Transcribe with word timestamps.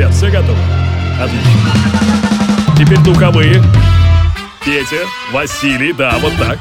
ребят, 0.00 0.14
все 0.14 0.30
готовы? 0.30 0.58
Отлично. 1.20 1.50
Теперь 2.78 2.98
духовые. 3.00 3.62
Петя, 4.64 5.04
Василий, 5.30 5.92
да, 5.92 6.16
вот 6.20 6.32
так. 6.38 6.58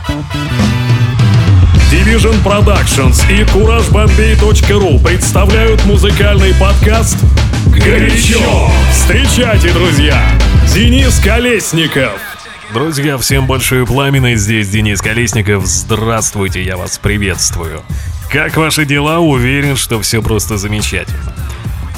Division 1.89 2.35
Productions 2.43 3.23
и 3.31 3.43
CourageBombay.ru 3.43 5.01
представляют 5.01 5.85
музыкальный 5.85 6.53
подкаст 6.55 7.17
«Горячо». 7.67 8.69
Встречайте, 8.91 9.71
друзья, 9.71 10.21
Денис 10.73 11.17
Колесников. 11.19 12.19
Друзья, 12.73 13.17
всем 13.17 13.47
большое 13.47 13.85
пламя, 13.85 14.35
здесь 14.35 14.67
Денис 14.67 15.01
Колесников. 15.01 15.65
Здравствуйте, 15.65 16.61
я 16.61 16.75
вас 16.75 16.97
приветствую. 16.97 17.81
Как 18.29 18.57
ваши 18.57 18.85
дела? 18.85 19.19
Уверен, 19.19 19.77
что 19.77 19.99
все 20.01 20.21
просто 20.21 20.57
замечательно. 20.57 21.33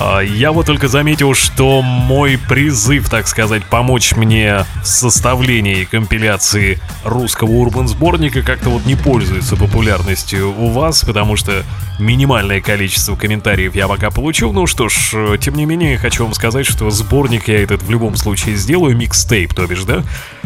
А, 0.04 0.22
я 0.22 0.52
вот 0.52 0.66
только 0.66 0.88
заметил, 0.88 1.36
что 1.36 1.84
мой 1.84 2.40
призыв, 2.50 3.08
так 3.08 3.28
сказать, 3.28 3.64
помочь 3.66 4.16
мне 4.16 4.66
в 4.82 4.88
составлении 4.88 5.84
компиляции 5.84 6.80
русского 7.04 7.52
урбан 7.52 7.88
сборника 7.88 8.42
как-то 8.42 8.70
вот 8.70 8.86
не 8.88 8.96
пользуется 8.96 9.56
популярностью 9.56 10.58
у 10.58 10.72
вас, 10.72 11.04
потому 11.04 11.36
что 11.36 11.64
минимальное 12.00 12.62
количество 12.62 13.16
комментариев 13.16 13.76
я 13.76 13.88
пока 13.88 14.10
получил. 14.10 14.52
Ну 14.52 14.66
что 14.66 14.90
ж, 14.90 15.38
тем 15.40 15.54
не 15.54 15.66
менее, 15.66 16.00
хочу 16.00 16.24
вам 16.24 16.34
сказать, 16.34 16.66
что 16.66 16.90
сборник 16.90 17.48
я 17.48 17.62
этот 17.62 17.84
в 17.84 17.92
любом 17.92 18.16
случае 18.16 18.56
сделаю, 18.56 18.98
микстейп, 18.98 19.54
то 19.54 19.68
бишь, 19.68 19.84
да, 19.84 20.04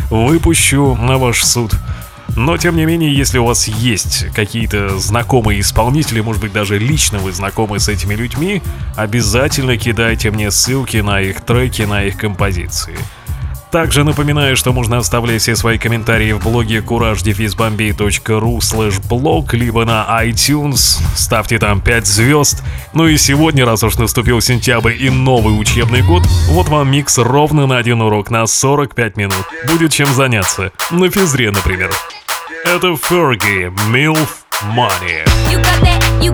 выпущу 0.10 0.96
на 0.96 1.18
ваш 1.18 1.46
суд. 1.46 1.72
Но, 2.36 2.58
тем 2.58 2.76
не 2.76 2.86
менее, 2.86 3.16
если 3.16 3.38
у 3.38 3.46
вас 3.46 3.68
есть 3.68 4.28
какие-то 4.34 4.98
знакомые 5.00 5.62
исполнители, 5.62 6.22
может 6.22 6.42
быть, 6.42 6.54
даже 6.54 6.78
лично 6.78 7.20
вы 7.20 7.32
знакомы 7.32 7.80
с 7.80 7.88
этими 7.88 8.16
людьми, 8.16 8.62
обязательно 8.96 9.78
кидайте 9.78 10.32
мне 10.32 10.52
ссылки 10.52 10.98
на 10.98 11.22
их 11.22 11.42
треки, 11.42 11.84
на 11.84 12.04
их 12.04 12.18
композиции. 12.18 12.98
Также 13.76 14.06
напоминаю, 14.06 14.56
что 14.56 14.72
можно 14.72 15.00
оставлять 15.00 15.42
все 15.42 15.58
свои 15.58 15.78
комментарии 15.78 16.32
в 16.32 16.42
блоге 16.42 16.78
courage-bombay.ru 16.78 19.08
блог, 19.10 19.54
либо 19.54 19.84
на 19.84 20.08
iTunes, 20.24 21.02
ставьте 21.14 21.60
там 21.60 21.82
5 21.82 22.08
звезд. 22.08 22.64
Ну 22.94 23.08
и 23.08 23.18
сегодня, 23.18 23.66
раз 23.66 23.84
уж 23.84 23.98
наступил 23.98 24.40
сентябрь 24.40 24.94
и 24.98 25.10
новый 25.10 25.60
учебный 25.60 26.04
год, 26.04 26.24
вот 26.48 26.70
вам 26.70 26.90
микс 26.90 27.18
ровно 27.18 27.68
на 27.68 27.78
один 27.78 28.02
урок 28.02 28.30
на 28.30 28.48
45 28.48 29.18
минут. 29.18 29.44
Будет 29.68 29.92
чем 29.92 30.08
заняться. 30.08 30.72
На 30.92 31.10
физре, 31.10 31.52
например. 31.52 31.92
Это 32.65 32.95
Fergie, 32.97 33.71
MILF 33.91 34.45
Money. 34.75 35.25
You 35.51 35.59
got 35.59 35.81
that, 35.83 36.21
you 36.23 36.31
got 36.33 36.34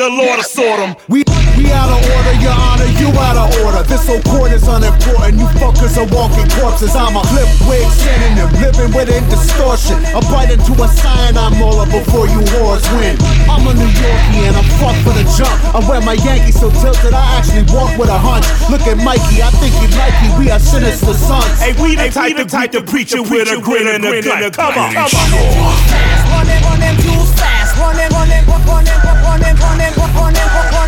the 0.00 0.08
Lord 0.08 0.40
will 0.40 0.48
sort 0.48 0.80
them. 0.80 0.96
We 1.12 1.20
we 1.60 1.68
out 1.76 1.92
of 1.92 2.00
order, 2.00 2.34
your 2.40 2.56
honor, 2.56 2.88
you 2.96 3.12
out 3.20 3.36
of 3.36 3.52
order. 3.60 3.84
This 3.84 4.00
whole 4.08 4.24
court 4.32 4.48
is 4.48 4.64
unimportant. 4.64 5.36
You 5.36 5.44
fuckers 5.60 5.92
are 6.00 6.08
walking 6.08 6.48
corpses. 6.56 6.96
I'm 6.96 7.20
a 7.20 7.22
clip 7.28 7.44
wig 7.68 7.84
synonym, 8.00 8.48
living 8.64 8.96
within 8.96 9.20
distortion. 9.28 10.00
I 10.16 10.24
bite 10.32 10.56
into 10.56 10.72
a 10.80 10.88
cyanide 10.88 11.52
molar 11.60 11.84
before 11.84 12.24
you 12.32 12.40
whores 12.56 12.80
win. 12.96 13.20
I'm 13.44 13.68
a 13.68 13.76
New 13.76 13.92
Yorkie 13.92 14.48
and 14.48 14.56
I'm 14.56 14.64
fucked 14.80 15.04
for 15.04 15.12
the 15.12 15.28
jump. 15.36 15.52
I 15.76 15.84
wear 15.84 16.00
my 16.00 16.16
Yankees 16.16 16.56
so 16.56 16.72
tilted, 16.80 17.12
I 17.12 17.36
actually 17.36 17.68
walk 17.68 17.92
with 18.00 18.08
a 18.08 18.16
hunch. 18.16 18.48
Look 18.72 18.88
at 18.88 18.96
Mikey, 18.96 19.44
I 19.44 19.52
think 19.60 19.76
he 19.84 19.86
like. 20.00 20.16
We 20.40 20.48
are 20.48 20.60
sinister 20.60 21.12
sons. 21.12 21.44
Hey, 21.60 21.76
we 21.76 21.92
the 21.92 22.08
type, 22.08 22.40
the 22.40 22.48
type 22.48 22.72
to 22.72 22.80
preach 22.80 23.12
it 23.12 23.28
with 23.28 23.52
a 23.52 23.60
grin 23.60 23.84
and 23.84 24.00
a 24.00 24.16
gut. 24.24 24.56
Come 24.56 24.80
on, 24.80 24.96
come 24.96 25.12
on. 25.12 26.00
Running, 26.32 26.62
running 26.64 26.96
too 27.04 27.20
fast. 27.36 27.76
Running, 27.76 28.08
running, 28.16 28.44
running, 28.48 28.64
running, 28.64 29.20
running, 29.28 29.56
running, 29.60 29.99
running, 30.32 30.70
running 30.70 30.79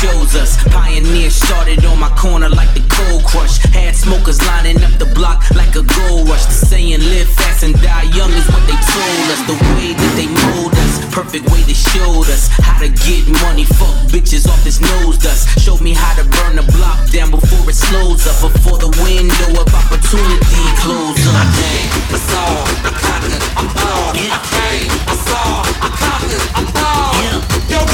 chose 0.00 0.34
us. 0.34 0.56
Pioneer 0.72 1.30
started 1.30 1.84
on 1.84 1.98
my 1.98 2.10
corner 2.16 2.48
like 2.48 2.72
the 2.74 2.84
cold 2.88 3.24
crush. 3.24 3.58
Had 3.74 3.94
smokers 3.94 4.40
lining 4.46 4.82
up 4.82 4.94
the 4.98 5.10
block 5.14 5.42
like 5.54 5.74
a 5.76 5.84
gold 5.84 6.28
rush. 6.28 6.46
The 6.46 6.56
saying 6.66 7.00
live 7.00 7.28
fast 7.28 7.62
and 7.62 7.74
die 7.82 8.08
young 8.14 8.32
is 8.32 8.46
what 8.48 8.64
they 8.66 8.78
told 8.78 9.26
us. 9.34 9.40
The 9.50 9.58
way 9.74 9.92
that 9.94 10.12
they 10.16 10.28
mold 10.28 10.72
us, 10.74 10.94
Perfect 11.14 11.46
way 11.50 11.62
to 11.62 11.74
show 11.74 12.26
us 12.26 12.48
how 12.48 12.78
to 12.80 12.88
get 12.88 13.22
money. 13.46 13.64
Fuck 13.64 13.94
bitches 14.10 14.48
off 14.48 14.62
his 14.64 14.80
nose 14.80 15.18
dust. 15.18 15.46
Showed 15.60 15.80
me 15.80 15.94
how 15.94 16.14
to 16.18 16.24
burn 16.26 16.56
the 16.56 16.66
block 16.74 16.98
down 17.10 17.30
before 17.30 17.70
it 17.70 17.76
slows 17.76 18.26
up. 18.26 18.52
Before 18.52 18.78
the 18.78 18.90
window 18.98 19.62
of 19.62 19.68
opportunity 19.70 20.62
closes 20.82 21.26
up. 21.30 21.46
Hey, 21.54 21.86
that's 22.10 22.34
all. 22.34 22.66
I 22.82 22.90
conquered. 22.98 23.44
I'm 23.54 23.68
all. 23.86 24.10
Yeah. 24.18 24.42
Hey, 24.58 24.90
that's 25.06 25.30
all. 25.30 25.62
I 25.78 25.88
conquered. 26.02 26.42
I'm 26.58 26.84
all. 26.84 27.13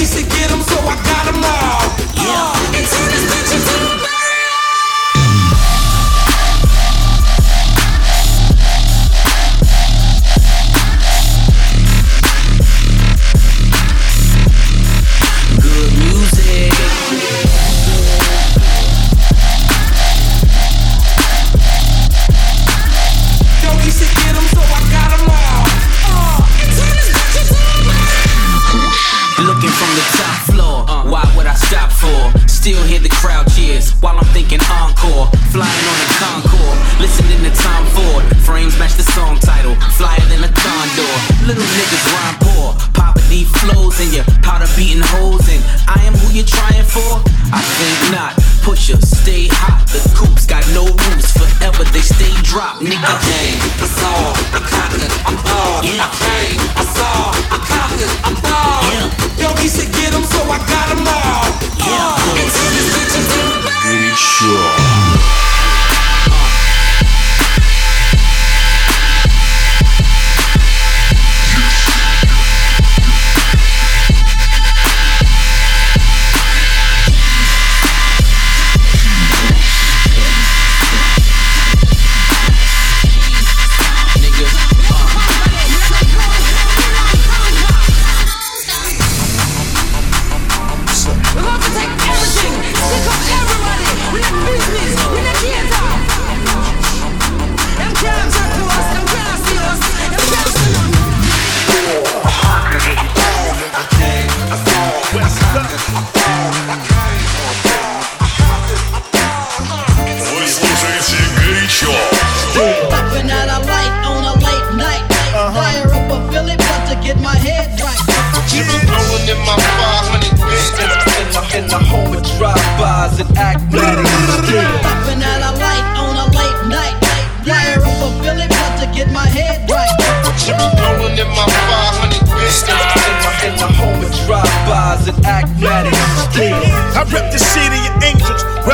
He 0.00 0.06
said 0.06 0.31
get 0.31 0.50
'em, 0.50 0.62
so 0.62 0.79
I 0.88 0.97
got 1.05 1.26
'em 1.26 1.44
all. 1.44 1.85
Yeah. 2.17 2.60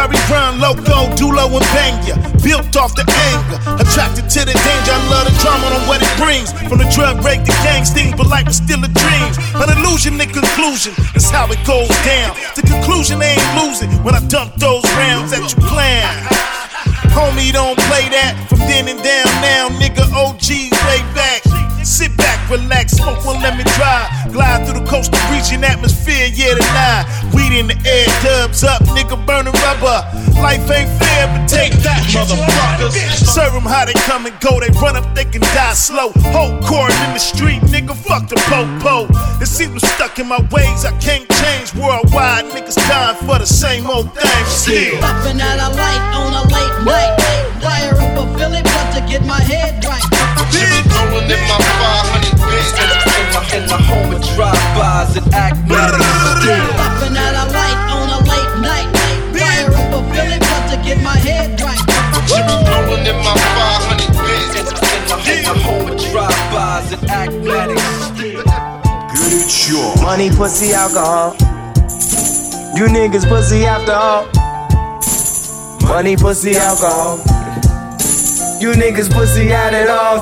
We 0.08 0.19
run 0.31 0.61
loco, 0.61 1.11
dulo, 1.19 1.47
and 1.50 1.67
bang 1.75 1.97
ya. 2.06 2.14
Built 2.43 2.76
off 2.76 2.94
the 2.94 3.05
anger, 3.35 3.58
attracted 3.79 4.31
to 4.31 4.41
the 4.47 4.55
danger. 4.55 4.93
I 4.94 5.00
love 5.11 5.26
the 5.26 5.35
drama 5.43 5.67
on 5.75 5.82
what 5.88 6.03
it 6.03 6.12
brings. 6.19 6.53
From 6.70 6.79
the 6.79 6.88
drug 6.94 7.23
break 7.23 7.43
to 7.44 7.53
gang 7.67 7.85
stings, 7.85 8.14
but 8.17 8.26
life 8.26 8.49
is 8.49 8.58
still 8.58 8.82
a 8.82 8.91
dream. 8.91 9.31
An 9.58 9.69
illusion 9.79 10.20
in 10.20 10.31
conclusion, 10.31 10.94
that's 11.12 11.31
how 11.31 11.50
it 11.50 11.61
goes 11.67 11.91
down. 12.06 12.35
The 12.55 12.62
conclusion 12.62 13.23
ain't 13.23 13.43
losing 13.58 13.91
when 14.03 14.14
I 14.14 14.23
dump 14.29 14.55
those 14.56 14.85
rounds 14.97 15.31
that 15.35 15.43
you 15.43 15.58
plan. 15.67 16.06
Homie, 17.17 17.53
don't 17.53 17.79
play 17.88 18.08
that 18.12 18.37
from 18.49 18.61
then 18.69 18.88
and 18.88 19.00
down 19.03 19.26
now, 19.41 19.69
nigga. 19.81 20.05
OGs 20.12 20.73
lay 20.87 21.03
back. 21.17 21.43
Sit 21.87 22.17
back, 22.17 22.50
relax, 22.50 22.99
smoke 22.99 23.25
one, 23.25 23.41
let 23.41 23.56
me 23.56 23.62
drive. 23.79 24.11
Glide 24.32 24.67
through 24.67 24.81
the 24.81 24.87
coastal 24.91 25.23
region 25.31 25.62
atmosphere, 25.62 26.26
yeah, 26.35 26.58
tonight. 26.58 27.06
Weed 27.37 27.53
in 27.53 27.69
the 27.69 27.77
air, 27.85 28.09
dubs 28.25 28.65
up, 28.65 28.81
nigga 28.97 29.21
burning 29.29 29.53
rubber. 29.61 30.00
Life 30.41 30.65
ain't 30.73 30.88
fair, 30.99 31.29
but 31.29 31.44
take 31.44 31.73
that, 31.85 32.00
motherfuckers. 32.11 32.97
Serve 33.23 33.53
them 33.53 33.69
how 33.69 33.85
they 33.85 33.93
come 34.09 34.25
and 34.25 34.35
go, 34.41 34.59
they 34.59 34.73
run 34.81 34.97
up, 34.97 35.05
they 35.15 35.27
can 35.29 35.43
die 35.53 35.77
slow. 35.77 36.11
Whole 36.33 36.56
court 36.65 36.93
in 37.05 37.12
the 37.12 37.21
street, 37.21 37.61
nigga, 37.69 37.94
fuck 37.94 38.29
the 38.29 38.37
po-po. 38.49 39.06
It 39.41 39.47
seems 39.47 39.77
I'm 39.77 39.85
stuck 39.93 40.19
in 40.19 40.27
my 40.29 40.41
ways, 40.49 40.88
I 40.88 40.97
can't 41.05 41.29
change 41.44 41.75
worldwide. 41.77 42.49
Niggas 42.56 42.81
dying 42.88 43.21
for 43.29 43.37
the 43.37 43.44
same 43.44 43.85
old 43.85 44.09
thing 44.17 44.44
still. 44.49 44.97
Popping 45.05 45.37
out 45.37 45.61
a 45.61 45.69
light 45.77 46.05
on 46.17 46.32
a 46.32 46.43
late 46.49 46.77
night. 46.89 47.12
Fire 47.61 47.93
up 47.93 48.17
a 48.17 48.25
Philly 48.39 48.62
blunt 48.65 48.89
to 48.97 49.05
get 49.05 49.21
my 49.29 49.37
head 49.44 49.85
right. 49.85 50.00
Jimmy 50.49 50.81
rolling 50.97 51.29
in 51.29 51.43
my 51.44 51.61
500 51.61 52.41
bits 52.49 52.73
in, 52.73 52.89
in, 52.89 53.29
the, 53.37 53.41
in 53.53 53.65
the 53.69 53.77
home 53.85 54.17
of 54.17 54.25
drive-bys 54.32 55.17
and 55.20 55.29
acmatics. 55.34 56.01
Popping 56.81 57.17
out 57.20 57.34
a 57.34 57.35
light 57.35 57.35
Money, 70.17 70.31
pussy, 70.35 70.73
alcohol. 70.73 71.37
You 72.75 72.87
niggas 72.87 73.29
pussy 73.29 73.67
after 73.67 73.93
all. 73.93 74.25
Money, 75.87 76.17
pussy, 76.17 76.56
alcohol. 76.56 77.19
You 78.58 78.73
niggas 78.73 79.13
pussy 79.13 79.53
at 79.53 79.75
had 79.75 79.75
it 79.75 79.91
all. 79.91 80.17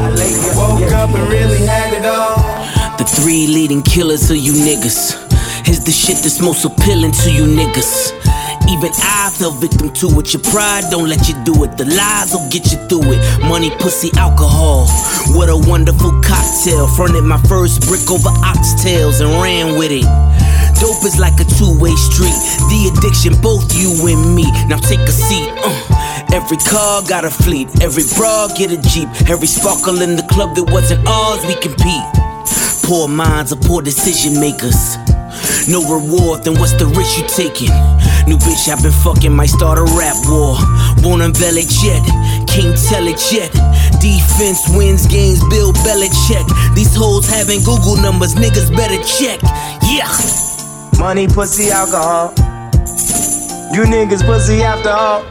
I 0.00 0.10
lay 0.14 0.34
up, 0.38 0.56
woke 0.56 0.92
up 0.92 1.10
and 1.10 1.28
really 1.32 1.66
had 1.66 1.94
it 1.94 2.06
all. 2.06 2.36
The 2.96 3.02
three 3.04 3.48
leading 3.48 3.82
killers 3.82 4.30
of 4.30 4.36
you 4.36 4.52
niggas 4.52 5.68
is 5.68 5.82
the 5.82 5.90
shit 5.90 6.18
that's 6.18 6.40
most 6.40 6.64
appealing 6.64 7.10
to 7.10 7.32
you 7.32 7.42
niggas. 7.42 8.23
Even 8.68 8.90
I 9.02 9.30
fell 9.36 9.52
victim 9.52 9.92
to 10.00 10.06
it. 10.20 10.32
Your 10.32 10.42
pride 10.42 10.84
don't 10.90 11.08
let 11.08 11.28
you 11.28 11.34
do 11.44 11.64
it. 11.64 11.76
The 11.76 11.84
lies 11.84 12.32
will 12.32 12.48
get 12.50 12.72
you 12.72 12.78
through 12.88 13.12
it. 13.12 13.20
Money, 13.44 13.70
pussy, 13.78 14.10
alcohol. 14.16 14.86
What 15.36 15.48
a 15.48 15.56
wonderful 15.56 16.12
cocktail. 16.22 16.86
Fronted 16.96 17.24
my 17.24 17.40
first 17.48 17.82
brick 17.86 18.08
over 18.10 18.32
oxtails 18.42 19.20
and 19.20 19.30
ran 19.42 19.78
with 19.78 19.92
it. 19.92 20.08
Dope 20.80 21.04
is 21.04 21.18
like 21.18 21.38
a 21.40 21.44
two-way 21.44 21.94
street. 21.96 22.36
The 22.72 22.92
addiction, 22.92 23.40
both 23.40 23.72
you 23.76 23.92
and 24.08 24.34
me. 24.34 24.44
Now 24.66 24.78
take 24.78 25.00
a 25.00 25.12
seat. 25.12 25.50
Uh. 25.62 26.04
Every 26.32 26.56
car 26.56 27.02
got 27.06 27.24
a 27.24 27.30
fleet. 27.30 27.68
Every 27.80 28.02
bra 28.16 28.48
get 28.56 28.72
a 28.72 28.80
jeep. 28.82 29.08
Every 29.28 29.46
sparkle 29.46 30.02
in 30.02 30.16
the 30.16 30.24
club 30.24 30.56
that 30.56 30.64
wasn't 30.72 31.06
ours, 31.06 31.44
we 31.46 31.54
compete. 31.54 32.02
Poor 32.82 33.08
minds 33.08 33.52
are 33.52 33.60
poor 33.68 33.82
decision 33.82 34.40
makers. 34.40 34.96
No 35.66 35.80
reward, 35.88 36.44
then 36.44 36.54
what's 36.60 36.74
the 36.74 36.84
risk 36.84 37.16
you 37.16 37.24
taking? 37.24 37.72
New 38.28 38.36
bitch 38.36 38.68
I've 38.68 38.82
been 38.82 38.92
fucking 38.92 39.32
might 39.32 39.48
start 39.48 39.78
a 39.78 39.84
rap 39.96 40.16
war. 40.28 40.60
Won't 41.00 41.22
unveil 41.22 41.56
it 41.56 41.72
yet, 41.80 42.04
can't 42.46 42.76
tell 42.76 43.08
it 43.08 43.20
yet. 43.32 43.48
Defense 44.00 44.60
wins 44.76 45.06
games, 45.06 45.40
Bill 45.48 45.72
Belichick. 45.80 46.44
These 46.74 46.94
hoes 46.94 47.26
having 47.28 47.60
Google 47.64 47.96
numbers, 47.96 48.34
niggas 48.34 48.68
better 48.76 49.00
check. 49.04 49.40
Yeah. 49.88 50.08
Money, 50.98 51.26
pussy, 51.28 51.70
alcohol. 51.70 52.34
You 53.72 53.88
niggas 53.88 54.24
pussy 54.24 54.62
after 54.62 54.90
all. 54.90 55.24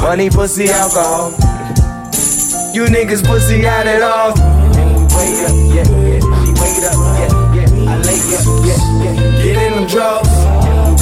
Money, 0.00 0.30
pussy, 0.30 0.70
alcohol. 0.70 1.30
You 2.72 2.84
niggas 2.86 3.24
pussy 3.26 3.66
at 3.66 3.86
it 3.86 4.02
all. 4.02 4.32
Wait 4.32 5.44
up, 5.44 5.52
yeah, 5.68 5.84
yeah. 5.84 6.20
She 6.20 6.52
wait 6.56 6.84
up, 6.88 6.96
yeah, 7.20 7.39
yeah. 8.10 8.18
I 8.18 8.18
lay 8.18 8.36
up, 8.36 8.46
yeah, 8.66 8.78
yeah. 9.04 9.42
Get 9.42 9.56
in 9.56 9.72
them 9.74 9.86
drawers. 9.88 10.28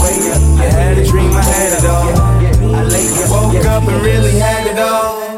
Wait 0.01 0.31
up, 0.31 0.43
I 0.59 0.69
had 0.71 0.99
a 0.99 1.05
dream, 1.07 1.33
I 1.33 1.43
had 1.43 1.73
it 1.79 1.85
all. 1.85 2.75
I 2.75 2.83
lay 2.85 3.09
up, 3.23 3.31
woke 3.31 3.65
up 3.65 3.83
and 3.89 4.03
really 4.03 4.39
had 4.39 4.67
it 4.67 4.79
all. 4.79 5.29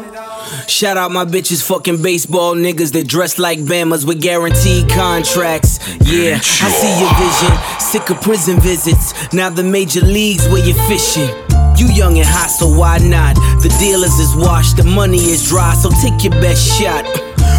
Shout 0.67 0.97
out 0.97 1.11
my 1.11 1.25
bitches, 1.25 1.61
fucking 1.67 2.01
baseball 2.01 2.55
niggas 2.55 2.93
that 2.93 3.07
dress 3.07 3.37
like 3.37 3.59
Bamas 3.59 4.05
with 4.05 4.21
guaranteed 4.21 4.89
contracts. 4.89 5.79
Yeah, 6.01 6.37
I 6.37 6.69
see 6.69 6.99
your 6.99 7.13
vision. 7.19 7.79
Sick 7.79 8.09
of 8.09 8.21
prison 8.21 8.59
visits. 8.59 9.31
Now 9.33 9.49
the 9.49 9.63
major 9.63 10.01
leagues 10.01 10.47
where 10.47 10.65
you're 10.65 10.81
fishing. 10.87 11.29
You 11.77 11.87
young 11.87 12.17
and 12.17 12.27
hot, 12.27 12.49
so 12.51 12.67
why 12.67 12.99
not? 12.99 13.35
The 13.61 13.75
dealers 13.79 14.17
is 14.19 14.35
washed, 14.35 14.77
the 14.77 14.83
money 14.83 15.17
is 15.17 15.47
dry, 15.47 15.73
so 15.73 15.89
take 16.01 16.23
your 16.23 16.33
best 16.41 16.79
shot. 16.79 17.05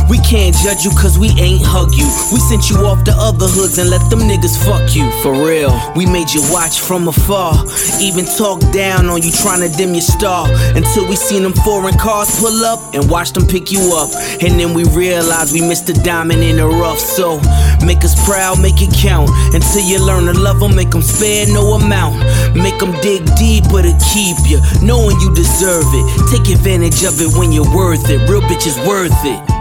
We 0.08 0.18
can't 0.18 0.54
judge 0.56 0.84
you 0.84 0.90
cause 0.90 1.18
we 1.18 1.28
ain't 1.40 1.62
hug 1.64 1.94
you. 1.94 2.04
We 2.32 2.40
sent 2.40 2.68
you 2.68 2.84
off 2.84 3.04
to 3.04 3.12
other 3.12 3.46
hoods 3.46 3.78
and 3.78 3.88
let 3.88 4.02
them 4.10 4.20
niggas 4.20 4.58
fuck 4.64 4.94
you. 4.94 5.10
For 5.22 5.32
real, 5.32 5.72
we 5.96 6.06
made 6.06 6.32
you 6.32 6.42
watch 6.50 6.80
from 6.80 7.08
afar. 7.08 7.54
Even 8.00 8.24
talk 8.24 8.60
down 8.72 9.06
on 9.06 9.22
you 9.22 9.32
trying 9.32 9.60
to 9.60 9.74
dim 9.76 9.94
your 9.94 10.02
star. 10.02 10.48
Until 10.76 11.08
we 11.08 11.16
seen 11.16 11.42
them 11.42 11.52
foreign 11.52 11.96
cars 11.98 12.28
pull 12.40 12.64
up 12.64 12.94
and 12.94 13.08
watch 13.10 13.32
them 13.32 13.46
pick 13.46 13.70
you 13.70 13.94
up. 13.94 14.10
And 14.42 14.58
then 14.58 14.74
we 14.74 14.84
realized 14.84 15.52
we 15.52 15.60
missed 15.60 15.88
a 15.88 15.94
diamond 15.94 16.42
in 16.42 16.56
the 16.56 16.66
rough. 16.66 16.98
So 16.98 17.40
make 17.84 18.04
us 18.04 18.14
proud, 18.24 18.60
make 18.60 18.80
it 18.82 18.92
count. 18.92 19.30
Until 19.54 19.82
you 19.82 20.04
learn 20.04 20.26
to 20.26 20.38
love 20.38 20.60
them, 20.60 20.74
make 20.74 20.90
them 20.90 21.02
spare 21.02 21.46
no 21.48 21.74
amount. 21.74 22.16
Make 22.56 22.78
them 22.78 22.92
dig 23.00 23.24
deeper 23.36 23.82
to 23.82 23.94
keep 24.12 24.36
you, 24.48 24.60
knowing 24.82 25.18
you 25.20 25.34
deserve 25.34 25.86
it. 25.92 26.04
Take 26.30 26.52
advantage 26.54 27.04
of 27.04 27.20
it 27.20 27.36
when 27.38 27.52
you're 27.52 27.68
worth 27.74 28.08
it. 28.08 28.28
Real 28.28 28.42
bitches 28.42 28.76
worth 28.86 29.12
it. 29.24 29.51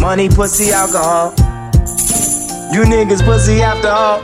Money, 0.00 0.28
pussy, 0.28 0.70
alcohol. 0.70 1.34
You 2.72 2.82
niggas 2.84 3.24
pussy 3.24 3.60
after 3.62 3.88
all. 3.88 4.22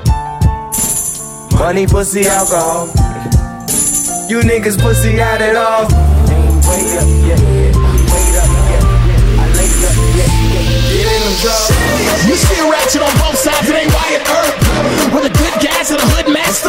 Money, 1.59 1.87
pussy, 1.87 2.27
alcohol. 2.27 2.87
You 4.29 4.41
niggas 4.41 4.79
pussy 4.81 5.19
at 5.19 5.41
it 5.41 5.57
all. 5.57 5.85
You 12.25 12.37
still 12.37 12.71
ratchet 12.71 13.03
on 13.03 13.13
both 13.19 13.37
sides, 13.37 13.69
it 13.69 13.75
ain't 13.75 13.93
Wyatt 13.93 14.23
Earp. 14.31 14.55
With 15.13 15.27
a 15.27 15.35
good 15.37 15.61
gas 15.61 15.91
and 15.91 16.01
a 16.01 16.07
hood 16.15 16.33
mask, 16.33 16.64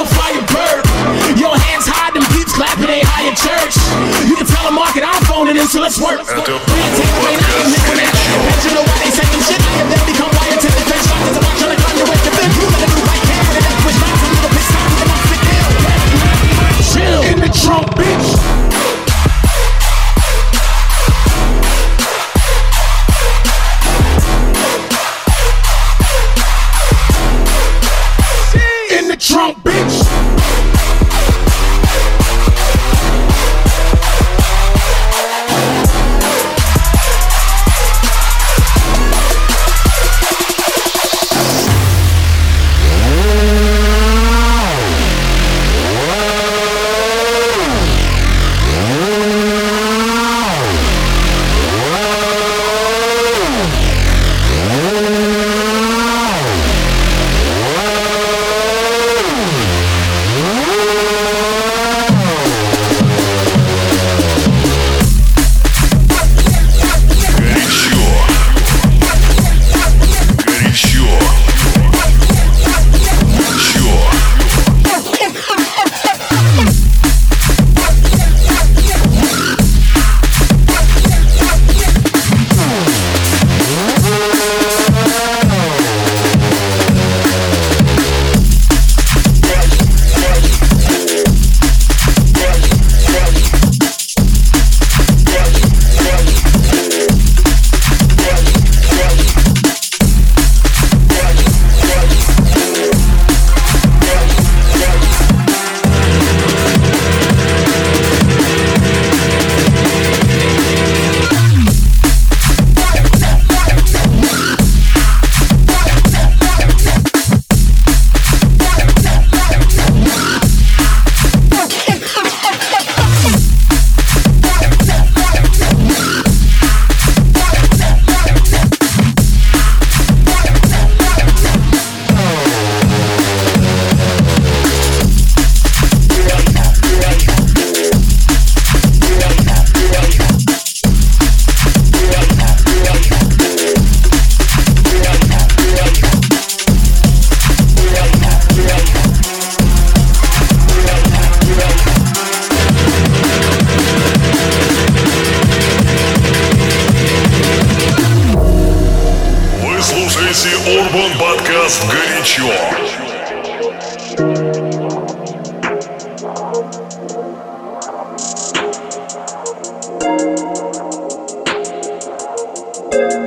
Do 172.96 173.25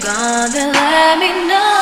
gone, 0.00 0.50
then 0.50 0.72
let 0.72 1.18
me 1.18 1.46
know. 1.46 1.73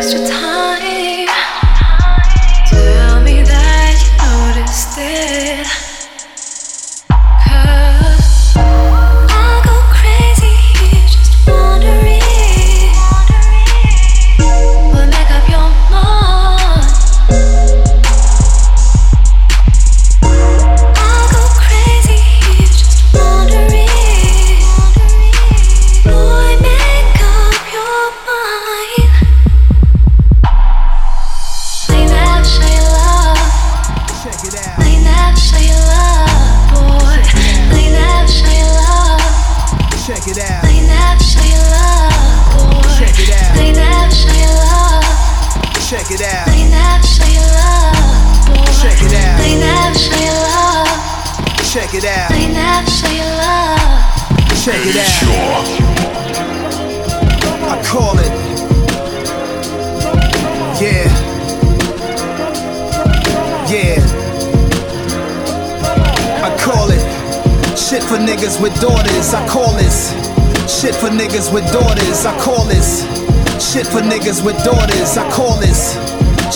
Extra 0.00 0.26
time. 0.26 0.49
Check 46.00 46.12
it 46.12 46.22
out. 46.22 46.46
They 46.46 46.64
never 46.64 47.06
show 47.06 47.28
you 47.28 47.44
love. 47.44 47.92
Check 48.80 49.02
it 49.04 49.12
out. 49.12 49.36
They 49.38 49.54
never 49.60 49.98
show 49.98 50.16
you 50.16 50.32
love. 50.32 50.88
Check 51.70 51.92
it 51.92 52.04
out. 52.06 52.30
They 52.30 52.48
never 52.48 52.90
show 52.90 53.12
you 53.12 53.28
love. 53.36 54.08
Check 54.64 54.80
it 54.80 54.96
out. 54.96 55.60
I 57.68 57.82
call 57.84 58.18
it. 58.18 58.32
Yeah. 60.80 61.04
Yeah. 63.68 64.00
I 66.42 66.56
call 66.58 66.90
it. 66.90 67.04
Shit 67.78 68.02
for 68.04 68.16
niggas 68.16 68.58
with 68.62 68.74
daughters. 68.80 69.34
I 69.34 69.46
call 69.46 69.76
this. 69.76 70.12
Shit 70.80 70.94
for 70.94 71.10
niggas 71.10 71.52
with 71.52 71.70
daughters. 71.70 72.24
I 72.24 72.34
call 72.40 72.64
this. 72.64 73.19
Shit 73.70 73.86
for 73.86 74.00
niggas 74.00 74.44
with 74.44 74.60
daughters. 74.64 75.16
I 75.16 75.30
call 75.30 75.56
this. 75.60 76.09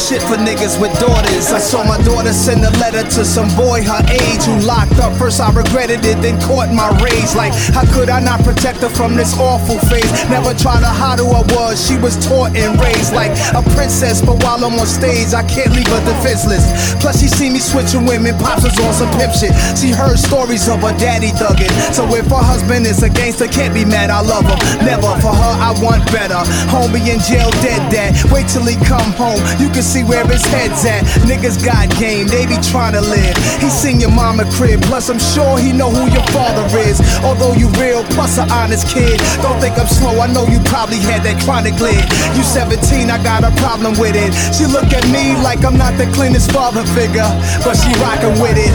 Shit 0.05 0.21
for 0.21 0.37
niggas 0.37 0.77
with 0.77 0.93
daughters. 1.01 1.49
I 1.49 1.57
saw 1.57 1.81
my 1.81 1.97
daughter 2.05 2.35
send 2.37 2.61
a 2.61 2.69
letter 2.77 3.09
to 3.17 3.25
some 3.25 3.49
boy 3.57 3.81
her 3.89 4.05
age 4.13 4.45
who 4.45 4.53
locked 4.61 5.01
up. 5.01 5.17
First 5.17 5.41
I 5.41 5.49
regretted 5.49 6.05
it, 6.05 6.21
then 6.21 6.37
caught 6.45 6.69
my 6.69 6.93
rage. 7.01 7.33
Like, 7.33 7.57
how 7.73 7.89
could 7.89 8.13
I 8.13 8.21
not 8.21 8.45
protect 8.45 8.85
her 8.85 8.93
from 8.93 9.17
this 9.17 9.33
awful 9.41 9.81
phase? 9.89 10.05
Never 10.29 10.53
tried 10.53 10.85
to 10.85 10.93
hide 10.93 11.25
who 11.25 11.33
I 11.33 11.41
was. 11.57 11.81
She 11.81 11.97
was 11.97 12.21
taught 12.21 12.53
and 12.53 12.77
raised 12.85 13.17
like 13.17 13.33
a 13.57 13.65
princess. 13.73 14.21
But 14.21 14.45
while 14.45 14.61
I'm 14.61 14.77
on 14.77 14.85
stage, 14.85 15.33
I 15.33 15.41
can't 15.49 15.73
leave 15.73 15.89
her 15.89 16.05
defenseless. 16.05 16.69
Plus, 17.01 17.25
she 17.25 17.29
see 17.29 17.49
me 17.49 17.57
switching 17.57 18.05
women. 18.05 18.37
Pops 18.37 18.69
was 18.69 18.77
on 18.85 18.93
some 18.93 19.09
pimp 19.17 19.33
shit. 19.33 19.57
She 19.73 19.89
heard 19.89 20.21
stories 20.21 20.69
of 20.69 20.85
her 20.85 20.93
daddy 21.01 21.33
thugging. 21.33 21.73
So 21.97 22.05
if 22.13 22.29
her 22.29 22.45
husband 22.45 22.85
is 22.85 23.01
a 23.01 23.09
gangster, 23.09 23.49
can't 23.49 23.73
be 23.73 23.89
mad. 23.89 24.13
I 24.13 24.21
love 24.21 24.45
him. 24.45 24.61
Never 24.85 25.17
for 25.25 25.33
her, 25.33 25.53
I 25.65 25.73
want 25.81 26.05
better. 26.13 26.45
Homie 26.69 27.09
in 27.09 27.25
jail, 27.25 27.49
dead 27.65 27.81
dad. 27.89 28.13
Wait 28.29 28.53
till 28.53 28.69
he 28.69 28.77
come 28.85 29.09
home. 29.17 29.41
You 29.57 29.73
can 29.73 29.81
see 29.95 30.03
where 30.03 30.27
his 30.27 30.43
head's 30.51 30.83
at. 30.83 31.07
Niggas 31.23 31.63
got 31.63 31.87
game, 32.03 32.27
they 32.27 32.51
be 32.51 32.59
trying 32.59 32.99
to 32.99 33.01
live. 33.01 33.39
He 33.63 33.71
seen 33.71 34.03
your 34.03 34.11
mama 34.11 34.43
crib, 34.59 34.83
plus 34.91 35.07
I'm 35.07 35.23
sure 35.23 35.55
he 35.63 35.71
know 35.71 35.87
who 35.87 36.11
your 36.11 36.27
father 36.35 36.67
is. 36.83 36.99
Although 37.23 37.55
you 37.55 37.71
real, 37.79 38.03
plus 38.11 38.35
an 38.43 38.51
honest 38.51 38.91
kid. 38.91 39.23
Don't 39.39 39.61
think 39.63 39.79
I'm 39.79 39.87
slow, 39.87 40.19
I 40.19 40.27
know 40.27 40.51
you 40.51 40.59
probably 40.67 40.99
had 40.99 41.23
that 41.23 41.39
chronic 41.47 41.79
lid. 41.79 42.03
You 42.35 42.43
17, 42.43 43.07
I 43.07 43.23
got 43.23 43.47
a 43.47 43.55
problem 43.63 43.95
with 44.03 44.19
it. 44.19 44.35
She 44.51 44.67
look 44.67 44.91
at 44.91 45.07
me 45.15 45.39
like 45.47 45.63
I'm 45.63 45.79
not 45.79 45.95
the 45.95 46.11
cleanest 46.11 46.51
father 46.51 46.83
figure, 46.99 47.31
but 47.63 47.79
she 47.79 47.95
rockin' 48.03 48.35
with 48.43 48.59
it. 48.59 48.75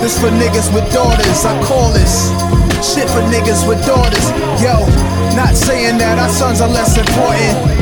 This 0.00 0.16
for 0.16 0.32
niggas 0.32 0.72
with 0.72 0.88
daughters, 0.96 1.44
I 1.44 1.52
call 1.68 1.92
this. 1.92 2.32
Shit 2.80 3.06
for 3.12 3.22
niggas 3.28 3.68
with 3.68 3.84
daughters. 3.84 4.26
Yo, 4.64 4.80
not 5.36 5.52
saying 5.54 5.98
that 6.00 6.18
our 6.18 6.32
sons 6.32 6.64
are 6.64 6.72
less 6.72 6.96
important. 6.96 7.81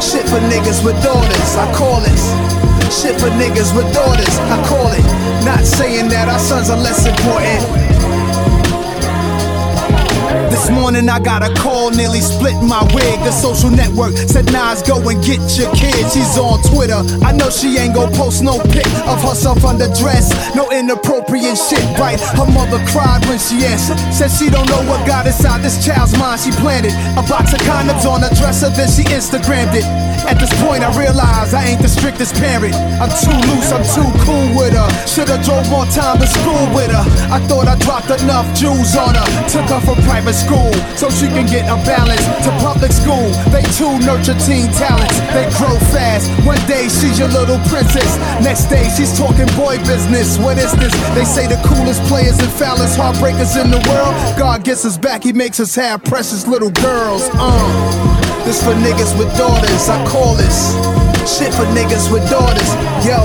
Shit 0.00 0.28
for 0.28 0.40
niggas 0.52 0.84
with 0.84 1.00
daughters, 1.02 1.56
I 1.56 1.72
call 1.74 2.02
it. 2.04 2.20
Shit 2.92 3.18
for 3.20 3.30
niggas 3.40 3.74
with 3.76 3.92
daughters, 3.94 4.38
I 4.38 4.62
call 4.68 4.92
it. 4.92 5.04
Not 5.44 5.64
saying 5.64 6.08
that 6.08 6.28
our 6.28 6.38
sons 6.38 6.70
are 6.70 6.76
less 6.78 7.06
important. 7.06 7.95
This 10.56 10.70
morning 10.70 11.06
I 11.10 11.20
got 11.20 11.44
a 11.44 11.52
call, 11.60 11.90
nearly 11.90 12.24
split 12.24 12.56
my 12.64 12.80
wig. 12.96 13.20
The 13.20 13.30
social 13.30 13.68
network 13.68 14.16
said 14.16 14.48
Nas, 14.56 14.80
go 14.80 14.96
and 15.04 15.20
get 15.20 15.36
your 15.52 15.68
kids. 15.76 16.16
She's 16.16 16.40
on 16.40 16.64
Twitter. 16.72 16.96
I 17.20 17.36
know 17.36 17.50
she 17.52 17.76
ain't 17.76 17.92
gon' 17.92 18.10
post 18.16 18.42
no 18.42 18.56
pic 18.72 18.88
of 19.04 19.20
herself 19.20 19.60
underdressed. 19.60 20.32
No 20.56 20.72
inappropriate 20.72 21.60
shit, 21.60 21.84
right? 22.00 22.18
Her 22.40 22.48
mother 22.48 22.80
cried 22.88 23.20
when 23.28 23.38
she 23.38 23.68
answered. 23.68 24.00
Said 24.08 24.32
she 24.32 24.48
don't 24.48 24.64
know 24.72 24.80
what 24.88 25.06
got 25.06 25.26
inside 25.28 25.60
this 25.60 25.76
child's 25.84 26.16
mind. 26.16 26.40
She 26.40 26.50
planted 26.56 26.96
a 27.20 27.22
box 27.28 27.52
of 27.52 27.60
condoms 27.68 28.08
on 28.08 28.24
her 28.24 28.32
dresser, 28.32 28.72
then 28.72 28.88
she 28.88 29.04
Instagrammed 29.12 29.76
it. 29.76 29.84
At 30.24 30.40
this 30.40 30.50
point, 30.64 30.82
I 30.82 30.90
realize 30.98 31.52
I 31.52 31.68
ain't 31.68 31.82
the 31.82 31.88
strictest 31.88 32.34
parent. 32.40 32.74
I'm 32.96 33.12
too 33.12 33.36
loose, 33.52 33.70
I'm 33.76 33.84
too 33.84 34.08
cool 34.24 34.48
with 34.56 34.72
her. 34.72 34.88
Should've 35.06 35.44
drove 35.44 35.68
more 35.68 35.86
time 35.92 36.16
to 36.18 36.26
school 36.26 36.64
with 36.72 36.90
her. 36.90 37.04
I 37.30 37.44
thought 37.44 37.68
I 37.68 37.76
dropped 37.78 38.10
enough 38.24 38.48
jewels 38.56 38.96
on 38.96 39.14
her. 39.14 39.28
Took 39.52 39.68
her 39.68 39.80
from 39.84 40.02
private 40.08 40.32
school 40.32 40.45
so 40.96 41.10
she 41.10 41.26
can 41.26 41.46
get 41.46 41.66
a 41.66 41.76
balance 41.84 42.24
to 42.44 42.50
public 42.62 42.92
school. 42.92 43.28
They 43.50 43.62
too 43.76 43.98
nurture 44.06 44.38
teen 44.46 44.70
talents. 44.72 45.18
They 45.34 45.44
grow 45.58 45.76
fast. 45.92 46.30
One 46.46 46.60
day 46.66 46.88
she's 46.88 47.18
your 47.18 47.28
little 47.28 47.58
princess. 47.68 48.16
Next 48.42 48.66
day 48.66 48.88
she's 48.96 49.16
talking 49.16 49.46
boy 49.56 49.78
business. 49.84 50.38
What 50.38 50.58
is 50.58 50.72
this? 50.72 50.92
They 51.14 51.24
say 51.24 51.46
the 51.46 51.60
coolest 51.66 52.02
players 52.04 52.38
and 52.38 52.50
foulest 52.52 52.98
heartbreakers 52.98 53.60
in 53.60 53.70
the 53.70 53.82
world. 53.90 54.14
God 54.38 54.64
gets 54.64 54.84
us 54.84 54.96
back, 54.96 55.22
He 55.22 55.32
makes 55.32 55.60
us 55.60 55.74
have 55.74 56.02
precious 56.04 56.46
little 56.46 56.70
girls. 56.70 57.28
Uh. 57.34 58.44
This 58.44 58.62
for 58.62 58.74
niggas 58.74 59.18
with 59.18 59.28
daughters, 59.36 59.88
I 59.88 59.98
call 60.06 60.34
this. 60.34 60.72
Shit 61.26 61.52
for 61.52 61.66
niggas 61.74 62.12
with 62.12 62.28
daughters. 62.30 62.70
Yo, 63.04 63.18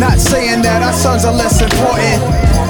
not 0.00 0.18
saying 0.18 0.62
that 0.62 0.82
our 0.82 0.92
sons 0.92 1.24
are 1.24 1.32
less 1.32 1.62
important. 1.62 2.65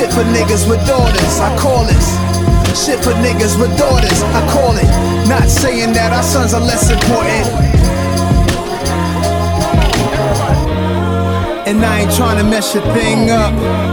Shit 0.00 0.14
for 0.14 0.24
niggas 0.32 0.66
with 0.66 0.80
daughters, 0.86 1.40
I 1.40 1.54
call 1.58 1.84
it. 1.84 2.74
Shit 2.74 3.04
for 3.04 3.12
niggas 3.20 3.60
with 3.60 3.76
daughters, 3.76 4.22
I 4.22 4.40
call 4.50 4.74
it. 4.78 4.88
Not 5.28 5.46
saying 5.46 5.92
that 5.92 6.10
our 6.14 6.22
sons 6.22 6.54
are 6.54 6.60
less 6.60 6.88
important. 6.88 7.46
And 11.68 11.84
I 11.84 12.00
ain't 12.00 12.14
trying 12.16 12.38
to 12.38 12.44
mess 12.44 12.74
your 12.74 12.82
thing 12.94 13.28
up. 13.28 13.89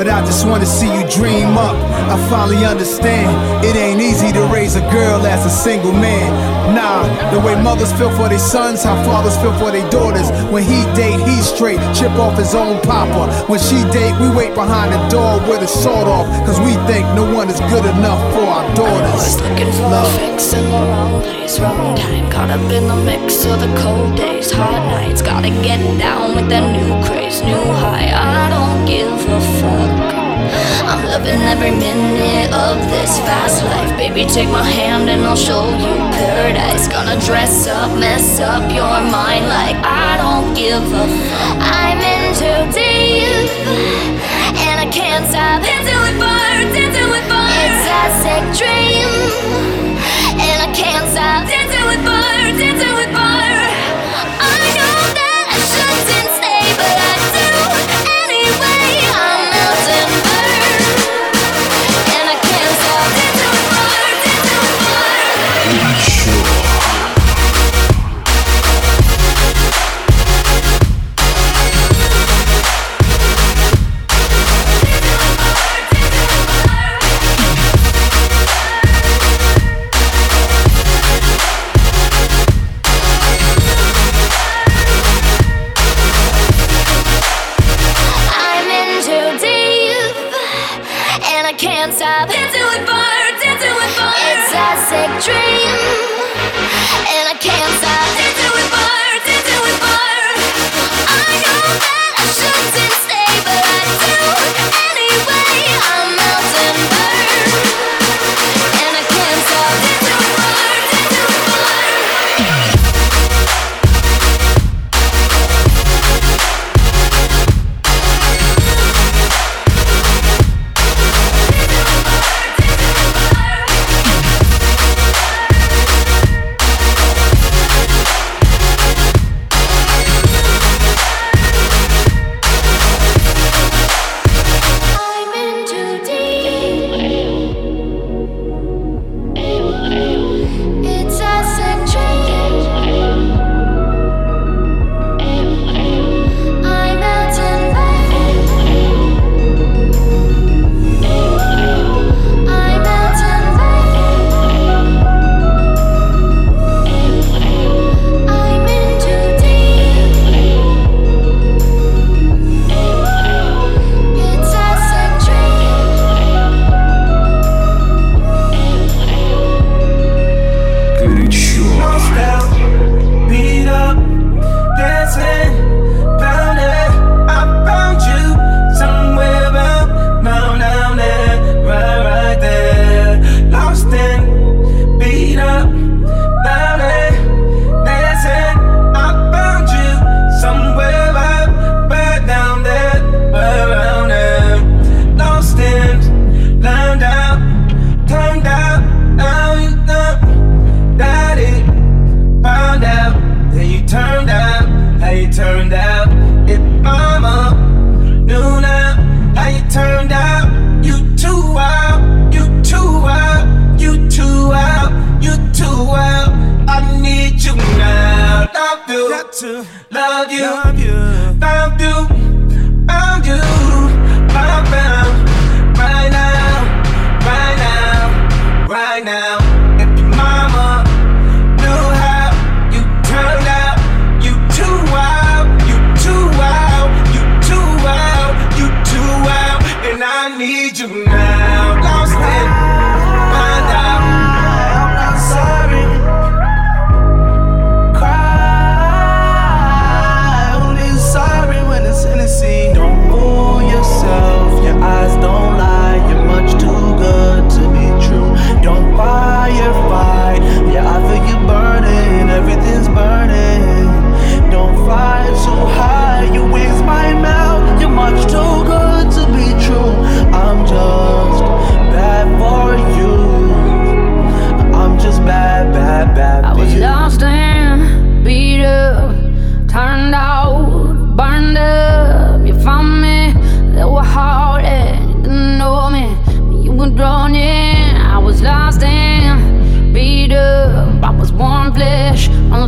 But 0.00 0.08
I 0.08 0.24
just 0.24 0.46
wanna 0.46 0.64
see 0.64 0.88
you 0.88 1.06
dream 1.10 1.58
up. 1.58 1.76
I 2.08 2.16
finally 2.30 2.64
understand 2.64 3.28
it 3.62 3.76
ain't 3.76 4.00
easy 4.00 4.32
to 4.32 4.40
raise 4.46 4.74
a 4.74 4.80
girl 4.88 5.26
as 5.26 5.44
a 5.44 5.50
single 5.50 5.92
man. 5.92 6.32
Nah, 6.74 7.04
the 7.30 7.38
way 7.38 7.54
mothers 7.60 7.92
feel 7.92 8.08
for 8.16 8.26
their 8.30 8.38
sons, 8.38 8.82
how 8.82 8.96
fathers 9.04 9.36
feel 9.36 9.52
for 9.58 9.70
their 9.70 9.84
daughters. 9.90 10.30
When 10.50 10.62
he 10.62 10.88
date, 10.96 11.20
he's 11.28 11.52
straight, 11.52 11.80
chip 11.92 12.12
off 12.12 12.38
his 12.38 12.54
own 12.54 12.80
papa. 12.80 13.44
When 13.44 13.60
she 13.60 13.84
date, 13.92 14.16
we 14.18 14.30
wait 14.34 14.54
behind 14.54 14.94
the 14.94 15.06
door 15.12 15.36
with 15.46 15.60
a 15.60 15.68
sword 15.68 16.08
off. 16.08 16.24
Cause 16.46 16.58
we 16.60 16.72
think 16.88 17.04
no 17.12 17.28
one 17.34 17.50
is 17.50 17.60
good 17.68 17.84
enough 17.84 18.20
for 18.32 18.48
our 18.48 18.64
daughters. 18.74 19.20
Always 19.20 19.40
looking 19.42 19.72
for 19.76 19.92
a 19.92 20.04
fix 20.16 20.54
in 20.54 20.64
the 20.64 20.80
wrong 20.80 21.20
place, 21.20 21.60
wrong 21.60 21.94
time. 21.94 22.30
Caught 22.30 22.48
up 22.48 22.72
in 22.72 22.88
the 22.88 22.96
mix 23.04 23.44
of 23.44 23.60
the 23.60 23.68
cold 23.76 24.16
days, 24.16 24.50
hot 24.50 24.80
nights. 24.96 25.20
Gotta 25.20 25.50
get 25.60 25.80
down 25.98 26.36
with 26.36 26.48
that 26.48 26.64
new 26.72 26.88
craze, 27.04 27.42
new 27.42 27.60
every 31.50 31.72
minute 31.72 32.52
of 32.54 32.78
this 32.94 33.18
fast 33.26 33.64
life. 33.64 33.90
Baby, 33.98 34.24
take 34.24 34.48
my 34.48 34.62
hand 34.62 35.10
and 35.10 35.22
I'll 35.26 35.34
show 35.34 35.66
you 35.82 35.94
paradise. 36.14 36.86
Gonna 36.86 37.18
dress 37.26 37.66
up, 37.66 37.90
mess 37.98 38.38
up 38.38 38.62
your 38.70 38.96
mind 39.10 39.44
like 39.50 39.76
I 39.82 40.10
don't 40.22 40.54
give 40.54 40.86
a. 41.02 41.04
I'm 41.58 41.98
in 42.14 42.24
too 42.38 42.60
deep, 42.70 43.50
and 44.62 44.76
I 44.78 44.86
can't 44.94 45.26
stop 45.26 45.58
dancing 45.66 46.00
with 46.06 46.18
fire, 46.22 46.62
dancing 46.70 47.10
with 47.10 47.26
fire. 47.26 47.66
It's 47.66 47.86
a 47.98 48.02
sick 48.22 48.44
dream, 48.60 49.10
and 50.38 50.58
I 50.62 50.70
can't 50.72 51.06
stop 51.10 51.50
dancing 51.50 51.84
with 51.90 52.02
fire, 52.06 52.48
dancing 52.62 52.94
with 52.94 53.12
fire. 53.12 53.49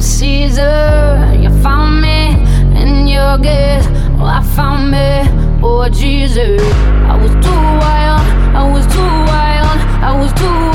Caesar. 0.03 1.33
You 1.39 1.49
found 1.63 2.03
me 2.03 2.35
in 2.81 3.07
your 3.07 3.39
gaze. 3.39 3.87
Oh, 4.19 4.25
I 4.25 4.43
found 4.57 4.91
me, 4.91 5.61
oh 5.63 5.89
Jesus. 5.89 6.61
I 7.07 7.17
was 7.17 7.31
too 7.45 7.63
wild, 7.83 8.23
I 8.55 8.69
was 8.73 8.85
too 8.87 9.13
wild, 9.31 9.79
I 10.03 10.13
was 10.19 10.33
too 10.33 10.72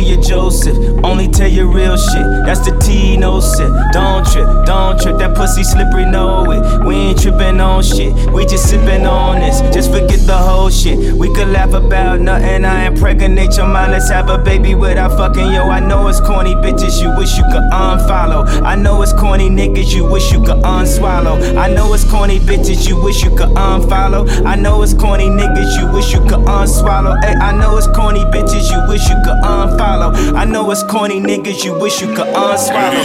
Be 0.00 0.06
your 0.06 0.22
Joseph. 0.22 0.78
Only 1.04 1.28
tell 1.28 1.50
you 1.50 1.70
real 1.70 1.96
shit. 1.96 2.29
That's 2.44 2.60
the 2.60 2.76
T, 2.78 3.16
no 3.16 3.40
sip. 3.40 3.70
Don't 3.92 4.26
trip, 4.26 4.46
don't 4.66 5.00
trip. 5.00 5.18
That 5.18 5.36
pussy 5.36 5.62
slippery, 5.64 6.04
know 6.04 6.50
it. 6.50 6.84
We 6.84 6.94
ain't 6.94 7.20
tripping 7.20 7.60
on 7.60 7.82
shit. 7.82 8.12
We 8.32 8.46
just 8.46 8.68
sipping 8.68 9.06
on 9.06 9.40
this. 9.40 9.60
Just 9.74 9.90
forget 9.90 10.20
the 10.26 10.36
whole 10.36 10.70
shit. 10.70 11.14
We 11.14 11.32
could 11.34 11.48
laugh 11.48 11.72
about 11.72 12.20
nothing. 12.20 12.64
I 12.64 12.86
impregnate 12.86 13.56
your 13.56 13.66
mind. 13.66 13.92
Let's 13.92 14.10
have 14.10 14.28
a 14.30 14.38
baby 14.38 14.74
without 14.74 15.12
fucking 15.12 15.52
yo. 15.52 15.68
I 15.68 15.80
know 15.80 16.08
it's 16.08 16.20
corny 16.20 16.54
bitches 16.54 17.02
you 17.02 17.14
wish 17.16 17.36
you 17.36 17.44
could 17.44 17.66
unfollow. 17.72 18.46
I 18.62 18.74
know 18.74 19.02
it's 19.02 19.12
corny 19.12 19.48
niggas 19.48 19.94
you 19.94 20.08
wish 20.10 20.32
you 20.32 20.40
could 20.40 20.62
unswallow. 20.64 21.56
I 21.56 21.72
know 21.72 21.92
it's 21.94 22.04
corny 22.04 22.38
bitches 22.38 22.88
you 22.88 23.00
wish 23.02 23.22
you 23.22 23.30
could 23.30 23.50
unfollow. 23.50 24.28
I 24.46 24.54
know 24.56 24.82
it's 24.82 24.94
corny 24.94 25.28
niggas 25.28 25.78
you 25.78 25.92
wish 25.92 26.12
you 26.12 26.20
could 26.20 26.44
unswallow. 26.46 27.22
Hey, 27.22 27.34
I 27.34 27.52
know 27.56 27.76
it's 27.76 27.86
corny 27.88 28.24
bitches 28.24 28.70
you 28.70 28.80
wish 28.88 29.08
you 29.08 29.16
could 29.24 29.40
unfollow. 29.44 30.34
I 30.34 30.44
know 30.44 30.70
it's 30.70 30.82
corny 30.84 31.20
niggas 31.20 31.64
you 31.64 31.78
wish 31.78 32.00
you 32.00 32.08
could 32.08 32.29
unswallow. 32.34 33.04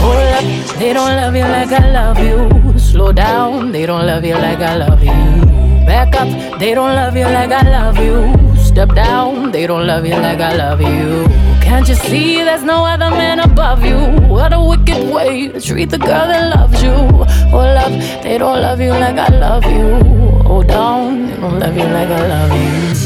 Hold 0.00 0.16
up, 0.16 0.78
they 0.78 0.92
don't 0.92 1.14
love 1.16 1.34
you 1.34 1.42
like 1.42 1.72
I 1.72 1.90
love 1.90 2.18
you. 2.18 2.78
Slow 2.78 3.12
down, 3.12 3.72
they 3.72 3.86
don't 3.86 4.06
love 4.06 4.24
you 4.24 4.34
like 4.34 4.60
I 4.60 4.76
love 4.76 5.02
you. 5.02 5.46
Back 5.86 6.14
up, 6.16 6.58
they 6.58 6.74
don't 6.74 6.94
love 6.94 7.16
you 7.16 7.24
like 7.24 7.50
I 7.50 7.62
love 7.62 7.98
you. 7.98 8.56
Step 8.56 8.94
down, 8.94 9.52
they 9.52 9.66
don't 9.66 9.86
love 9.86 10.04
you 10.04 10.16
like 10.16 10.40
I 10.40 10.54
love 10.56 10.80
you. 10.80 11.26
Can't 11.62 11.88
you 11.88 11.94
see 11.94 12.42
there's 12.44 12.62
no 12.64 12.84
other 12.84 13.10
man 13.10 13.40
above 13.40 13.84
you? 13.84 13.98
What 14.28 14.52
a 14.52 14.60
wicked 14.62 15.12
way 15.12 15.48
to 15.48 15.60
treat 15.60 15.90
the 15.90 15.98
girl 15.98 16.26
that 16.28 16.56
loves 16.56 16.82
you. 16.82 16.90
Oh, 16.90 17.24
Hold 17.50 17.76
up, 17.84 18.22
they 18.22 18.38
don't 18.38 18.60
love 18.60 18.80
you 18.80 18.90
like 18.90 19.16
I 19.16 19.28
love 19.28 19.64
you. 19.64 20.42
Hold 20.42 20.68
down, 20.68 21.26
they 21.26 21.36
don't 21.36 21.58
love 21.58 21.76
you 21.76 21.84
like 21.84 22.08
I 22.08 22.26
love 22.28 22.52
you. 22.52 23.05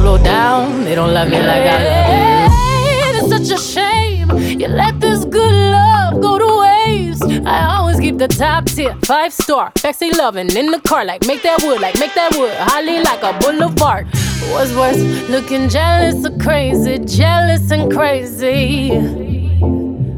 slow 0.00 0.18
down. 0.18 0.84
They 0.84 0.94
don't 0.94 1.12
love 1.12 1.28
me 1.28 1.38
like 1.38 1.66
I 1.76 1.78
love 1.90 2.08
you. 2.12 3.36
It's 3.36 3.48
such 3.48 3.58
a 3.58 3.60
shame 3.62 4.30
you 4.60 4.68
let 4.68 4.98
this 5.00 5.24
good 5.24 5.54
love 5.76 6.20
go 6.20 6.38
to 6.38 6.50
waste. 6.62 7.24
I 7.46 7.76
always 7.76 8.00
keep 8.00 8.16
the 8.18 8.28
top 8.28 8.64
tier, 8.66 8.94
five 9.04 9.32
star, 9.32 9.72
sexy 9.76 10.10
loving 10.12 10.50
in 10.56 10.70
the 10.70 10.80
car, 10.80 11.04
like 11.04 11.26
make 11.26 11.42
that 11.42 11.62
wood, 11.62 11.80
like 11.80 11.98
make 11.98 12.14
that 12.14 12.34
wood, 12.36 12.54
holly 12.54 12.98
like 13.02 13.22
a 13.22 13.32
boulevard. 13.40 14.06
What's 14.52 14.72
worse, 14.74 15.00
looking 15.28 15.68
jealous 15.68 16.24
or 16.26 16.36
crazy, 16.38 16.98
jealous 16.98 17.70
and 17.70 17.92
crazy. 17.92 18.92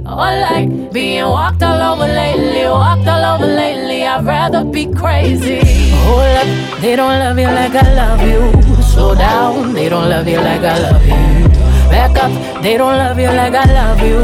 Or 0.05 0.33
like 0.49 0.93
being 0.93 1.25
walked 1.25 1.63
all 1.63 1.81
over 1.93 2.07
lately, 2.07 2.65
walked 2.65 3.07
all 3.09 3.25
over 3.35 3.47
lately. 3.47 4.05
I'd 4.05 4.25
rather 4.25 4.65
be 4.65 4.87
crazy. 4.93 5.61
Hold 6.05 6.37
up, 6.41 6.81
they 6.81 6.97
don't 6.97 7.19
love 7.19 7.39
you 7.39 7.47
like 7.47 7.75
I 7.75 7.95
love 7.95 8.23
you 8.23 8.72
slow 8.93 9.15
down. 9.15 9.73
They 9.75 9.89
don't 9.89 10.09
love 10.09 10.29
you 10.29 10.37
like 10.37 10.63
I 10.63 10.79
love 10.79 11.05
you. 11.05 11.49
Back 11.91 12.17
up, 12.25 12.63
they 12.63 12.77
don't 12.77 12.97
love 12.97 13.19
you 13.19 13.31
like 13.41 13.55
I 13.55 13.67
love 13.81 14.01
you. 14.01 14.21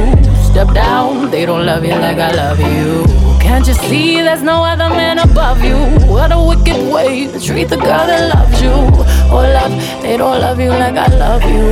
Step 0.50 0.72
down, 0.74 1.30
they 1.30 1.44
don't 1.46 1.64
love 1.66 1.84
you 1.84 1.96
like 2.06 2.18
I 2.18 2.30
love 2.42 2.60
you. 2.60 3.04
Can't 3.40 3.66
you 3.66 3.74
see 3.74 4.20
there's 4.22 4.42
no 4.42 4.64
other 4.64 4.88
man 4.88 5.18
above 5.18 5.62
you? 5.62 5.78
What 6.12 6.32
a 6.32 6.40
wicked 6.48 6.80
way 6.92 7.26
to 7.32 7.40
treat 7.40 7.68
the 7.68 7.76
girl 7.76 8.04
that 8.10 8.22
loves 8.34 8.60
you. 8.62 8.76
Oh, 9.30 9.44
love, 9.56 9.74
they 10.02 10.16
don't 10.16 10.40
love 10.40 10.60
you 10.60 10.70
like 10.70 10.96
I 10.96 11.08
love 11.24 11.42
you. 11.42 11.66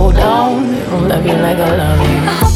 Oh, 0.00 0.12
down, 0.12 0.72
they 0.72 0.84
don't 0.90 1.08
love 1.08 1.26
you 1.26 1.38
like 1.46 1.58
I 1.58 1.76
love 1.76 2.00
you. 2.10 2.42
you 2.42 2.47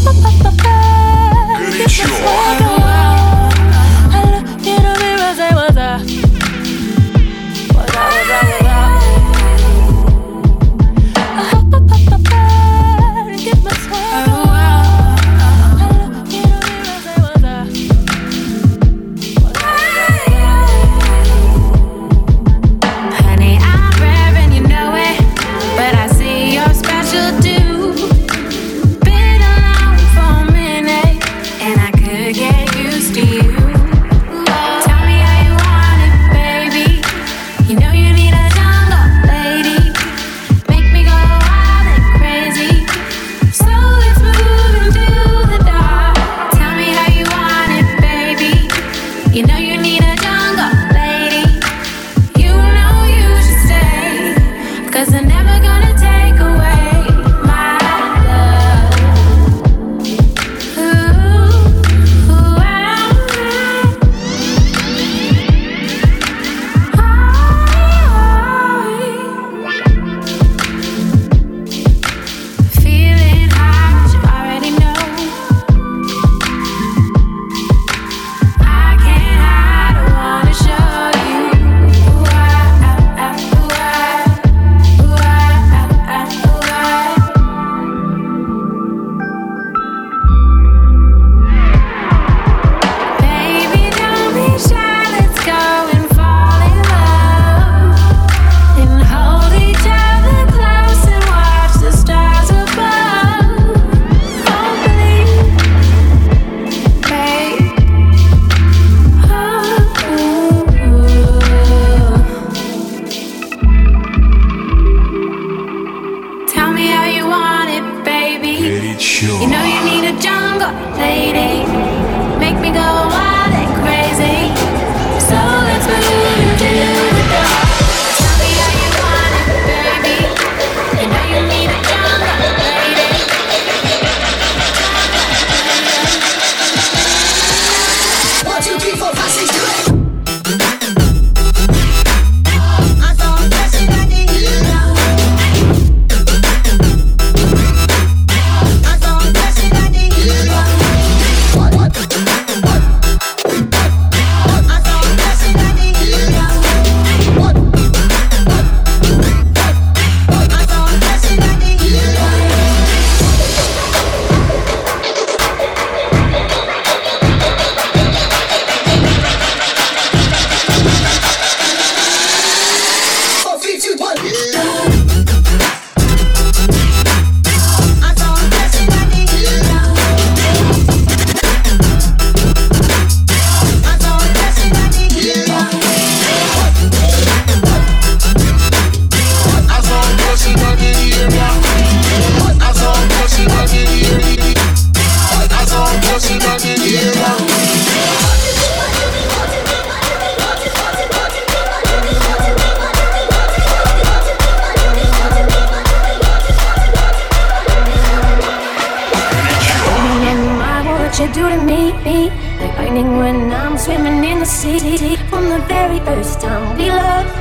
time 216.53 216.77
we 216.77 216.91
loved, 216.91 217.33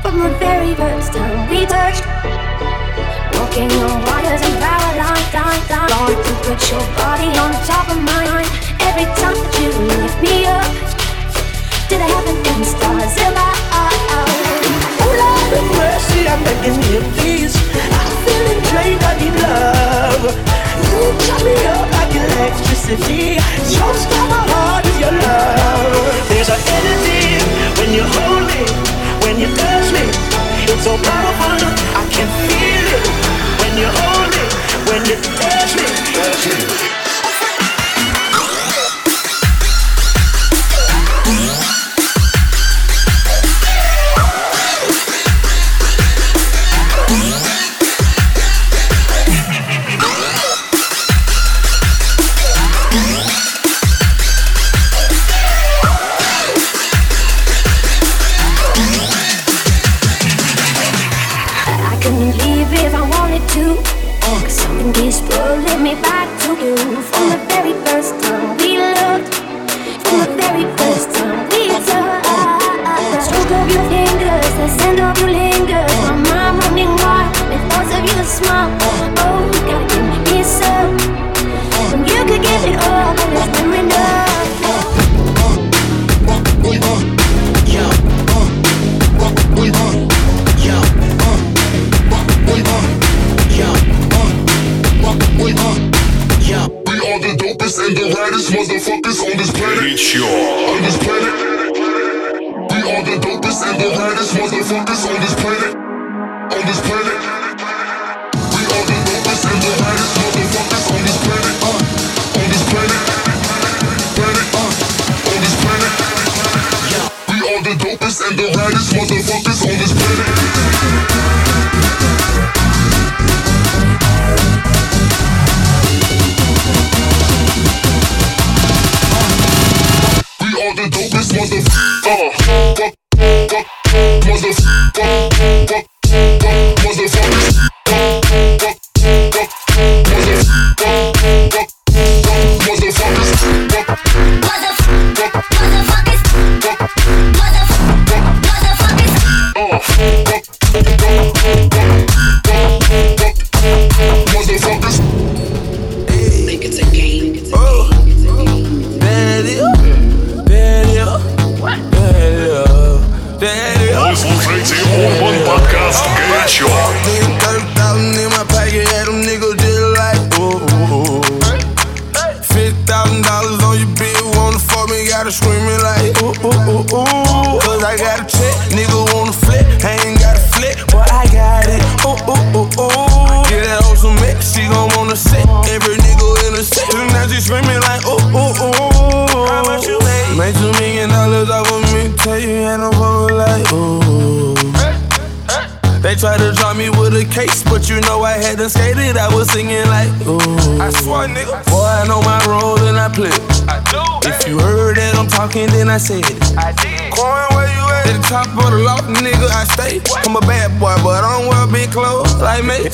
from 0.00 0.14
the 0.24 0.30
very 0.40 0.74
first 0.74 1.12
time 1.12 1.38
we 1.50 1.66
touched. 1.66 2.04
Walking 3.36 3.70
on 3.84 3.92
wires 4.08 4.42
and 4.48 4.56
power 4.64 4.92
lines, 5.00 5.28
line, 5.36 5.64
line. 5.72 5.90
Lord, 5.92 6.16
to 6.26 6.32
put 6.44 6.60
your 6.72 6.84
body 6.96 7.28
on 7.42 7.52
top 7.68 7.86
of 7.92 8.00
mine. 8.00 8.46
Every 8.88 9.06
time 9.20 9.36
that 9.36 9.52
you 9.60 9.70
lift 10.00 10.18
me 10.24 10.36
up 10.48 10.64
to 11.88 11.94
the 12.00 12.08
heaven 12.14 12.36
and 12.52 12.64
stars 12.64 13.14
above. 13.28 13.60
Oh 15.04 15.12
Lord 15.20 15.50
have 15.52 15.70
mercy, 15.76 16.20
I'm 16.32 16.40
begging 16.46 16.80
you, 16.88 17.00
please. 17.16 17.54
I'm 18.00 18.12
feeling 18.24 18.60
drained, 18.70 19.02
I 19.10 19.12
need 19.20 19.36
love. 19.44 20.24
You 20.88 21.00
chop 21.24 21.40
me 21.44 21.54
up 21.74 21.86
like 21.96 22.12
electricity. 22.16 23.24
Jumps 23.72 24.04
down 24.08 24.28
my 24.32 24.42
heart 24.52 24.84
with 24.86 24.98
your 25.04 25.14
love. 25.20 26.28
There's 26.30 26.48
an 26.48 26.60
energy 26.78 27.61
when 27.92 28.00
you 28.00 28.08
hold 28.08 28.46
me, 28.46 28.64
when 29.22 29.38
you 29.38 29.54
touch 29.54 29.92
me. 29.92 30.00
It's 30.64 30.82
so 30.82 30.96
powerful, 30.96 31.60
I 31.94 32.08
can 32.08 32.28
feel 32.48 32.86
it. 32.96 33.04
When 33.60 33.76
you 33.76 33.86
hold 33.86 34.30
me, 34.32 34.44
when 34.88 35.04
you 35.04 35.16
touch 35.36 35.76
me. 35.76 35.84
Touch 36.14 36.86
me. 36.86 36.91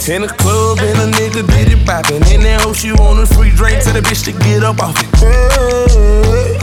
In 0.08 0.22
the 0.24 0.32
club, 0.40 0.80
and 0.80 0.96
a 1.04 1.18
nigga 1.20 1.44
did 1.44 1.68
it 1.68 1.84
poppin'. 1.84 2.24
In 2.32 2.40
that 2.40 2.64
hoe, 2.64 2.72
she 2.72 2.96
want 2.96 3.20
a 3.20 3.28
free 3.28 3.52
drink 3.52 3.84
to 3.84 3.92
the 3.92 4.00
bitch 4.00 4.24
to 4.24 4.32
get 4.32 4.64
up 4.64 4.80
off 4.80 4.96
it. 4.96 5.04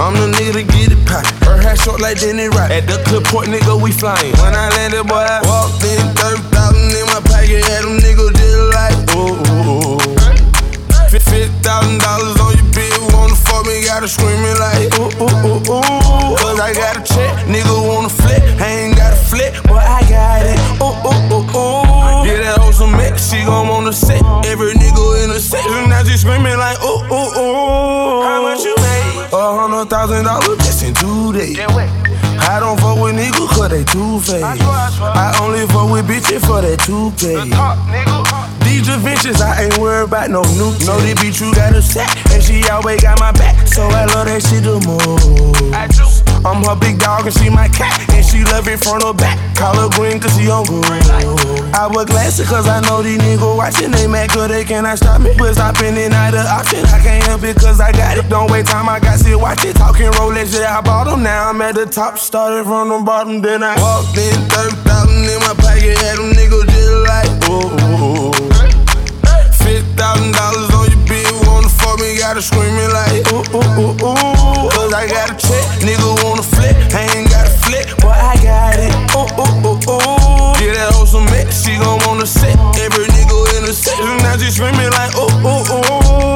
I'm 0.02 0.18
the 0.18 0.34
nigga 0.34 0.58
to 0.58 0.66
get 0.66 0.89
it 0.89 0.98
poppin'. 1.06 1.30
Her 1.46 1.62
hair 1.62 1.78
short 1.78 2.02
like 2.02 2.18
Jenny 2.18 2.50
Rock. 2.50 2.74
At 2.74 2.89
the 2.89 2.98
clip 3.06 3.22
point, 3.30 3.54
nigga, 3.54 3.78
we 3.78 3.93
flyin'. 3.93 4.34
When 4.41 4.58
I 4.58 4.74
landed, 4.74 5.06
boy, 5.06 5.22
I 5.22 5.46
walked 5.46 5.86
in 5.86 6.02
30,000 6.18 6.98
in 6.98 7.06
my 7.14 7.22
pocket. 7.22 7.62
Had 7.70 7.86
them 7.86 8.02
niggas 8.02 8.34
just 8.34 8.66
like, 8.74 8.98
ooh, 9.14 9.38
ooh, 9.38 9.93
ooh. 9.93 10.02
Fifty 11.14 11.46
thousand 11.62 12.02
dollars 12.02 12.41
on 12.41 12.50
your 12.58 12.66
bill, 12.74 13.14
wanna 13.14 13.38
fuck 13.38 13.62
me, 13.70 13.86
gotta 13.86 14.10
screaming 14.10 14.58
like 14.58 14.89
ooh 14.98 15.14
ooh 15.22 15.62
ooh 15.70 15.70
ooh. 15.70 16.34
Cause 16.41 16.58
I 16.58 16.74
got 16.74 16.98
a 16.98 17.04
check, 17.06 17.46
nigga 17.46 17.78
wanna 17.78 18.10
flip, 18.10 18.41
I 18.58 18.89
ain't 18.89 18.98
got 18.98 19.14
a 19.14 19.16
flip, 19.16 19.54
but 19.70 19.86
I 19.86 20.02
got 20.10 20.41
it. 20.43 20.58
Ooh 20.82 20.98
ooh 21.06 21.46
ooh 21.46 21.58
ooh. 21.62 21.85
Yeah, 22.26 22.42
that 22.42 22.58
hoe 22.58 22.72
some 22.72 22.98
mix, 22.98 23.30
she 23.30 23.46
gon' 23.46 23.68
wanna 23.68 23.94
sit. 23.94 24.18
Every 24.50 24.74
nigga 24.74 25.24
in 25.24 25.30
the 25.30 25.40
set, 25.40 25.62
and 25.62 25.90
now 25.94 26.02
she 26.04 26.18
screaming 26.18 26.58
like 26.58 26.82
ooh 26.82 27.06
ooh 27.06 27.30
ooh. 27.38 28.26
How 28.26 28.42
much 28.42 28.66
you 28.66 28.74
made? 28.82 29.30
A 29.30 29.46
hundred 29.54 29.94
thousand 29.94 30.26
dollars 30.26 30.58
just 30.66 30.82
in 30.82 30.96
two 30.96 31.34
days. 31.34 31.60
I 31.62 32.60
don't 32.60 32.80
fuck 32.82 32.98
with 32.98 33.14
niggas 33.14 33.48
cause 33.54 33.70
they 33.70 33.84
too 33.86 34.20
fake. 34.22 34.42
I 34.42 35.38
only 35.40 35.68
fuck 35.70 35.86
with 35.94 36.10
bitches 36.10 36.42
for 36.42 36.62
that 36.66 36.82
toupee. 36.82 37.38
These 38.66 38.90
adventures, 38.90 39.40
I 39.42 39.66
ain't 39.66 39.78
worried 39.78 40.10
about 40.10 40.32
no 40.32 40.42
new. 40.58 40.74
Know 40.82 40.98
this 41.06 41.14
bitch 41.22 41.40
you 41.46 41.54
got 41.54 41.76
a 41.76 41.82
set, 41.82 42.10
and 42.34 42.42
she 42.42 42.68
always 42.70 43.02
got 43.02 43.20
my 43.20 43.34
back. 43.34 43.68
So 43.68 43.84
I 43.86 44.06
love 44.06 44.26
that 44.26 44.42
shit 44.42 44.64
the 44.64 44.82
most. 44.82 46.25
I'm 46.46 46.62
her 46.62 46.78
big 46.78 47.00
dog 47.00 47.26
and 47.26 47.34
she 47.34 47.50
my 47.50 47.68
cat. 47.68 47.98
And 48.14 48.24
she 48.24 48.46
love 48.46 48.68
it 48.68 48.78
from 48.78 49.02
her 49.02 49.14
back. 49.14 49.36
Call 49.58 49.74
her 49.74 49.89
green 49.98 50.22
cause 50.22 50.38
she 50.38 50.46
on 50.48 50.66
gold. 50.66 50.86
I 51.74 51.89
wear 51.89 52.06
glasses 52.06 52.48
cause 52.48 52.68
I 52.68 52.82
know 52.82 53.02
these 53.02 53.18
niggas 53.18 53.58
watching. 53.58 53.89
They 53.89 54.06
mad 54.06 54.30
cause 54.30 54.50
they 54.50 54.64
cannot 54.64 54.98
stop 54.98 55.22
me. 55.22 55.34
But 55.38 55.56
stopping 55.56 55.98
ain't 55.98 56.12
not 56.12 56.36
an 56.36 56.46
option. 56.46 56.86
I 56.86 57.02
can't 57.02 57.26
help 57.26 57.43
it 57.43 57.58
cause 57.58 57.82
I 57.82 57.91
got 57.91 58.18
it. 58.18 58.30
Don't 58.30 58.52
wait 58.52 58.68
time, 58.68 58.88
I 58.88 59.00
got 59.00 59.18
to 59.20 59.36
Watch 59.36 59.66
it. 59.66 59.76
Talking 59.76 60.12
Rolex, 60.14 60.54
yeah, 60.54 60.78
I 60.78 60.82
bought 60.82 61.06
them. 61.06 61.24
Now 61.24 61.50
I'm 61.50 61.62
at 61.62 61.74
the 61.74 61.88
top. 61.88 62.20
Started 62.20 62.66
from 62.66 62.89
the 62.89 63.00
bottom. 63.00 63.41
Then 63.41 63.64
I 63.64 63.74
walked 63.82 64.18
in 64.18 64.38
30,000 64.54 65.26
in 65.26 65.39
my 65.41 65.54
pocket. 65.58 65.98
Had 65.98 66.18
them 66.18 66.32
niggas 66.32 66.66
just 66.70 67.10
like, 67.10 67.50
whoa. 67.50 67.76
dollars 70.32 70.75
women 72.06 72.20
gotta 72.20 72.41
scream 72.41 72.76
it 72.78 72.91
like 72.91 73.34
ooh 73.34 73.43
ooh 73.56 73.82
ooh 73.82 74.06
ooh. 74.06 74.70
Cause 74.70 74.93
I 74.93 75.08
got 75.08 75.32
a 75.32 75.36
check, 75.36 75.66
nigga 75.82 76.24
wanna 76.24 76.43
flip, 76.43 76.76
I 76.93 77.10
ain't 77.16 77.30
got 77.30 77.47
a 77.47 77.53
flip, 77.66 77.88
boy 77.99 78.10
I 78.10 78.36
got 78.43 78.80
it. 78.80 78.93
Ooh 79.16 79.26
ooh 79.41 79.68
ooh 79.68 79.80
ooh. 79.89 80.53
Yeah, 80.62 80.74
that 80.74 80.93
hoe 80.93 81.06
some 81.06 81.26
mix, 81.26 81.64
she 81.64 81.78
gon' 81.78 81.99
wanna 82.06 82.26
sit. 82.26 82.58
Every 82.78 83.06
nigga 83.06 83.58
in 83.58 83.66
the 83.66 83.74
set, 83.74 83.97
now 84.22 84.38
she 84.38 84.51
screaming 84.51 84.91
like 84.91 85.16
ooh 85.16 85.30
ooh 85.45 86.32
ooh. 86.32 86.35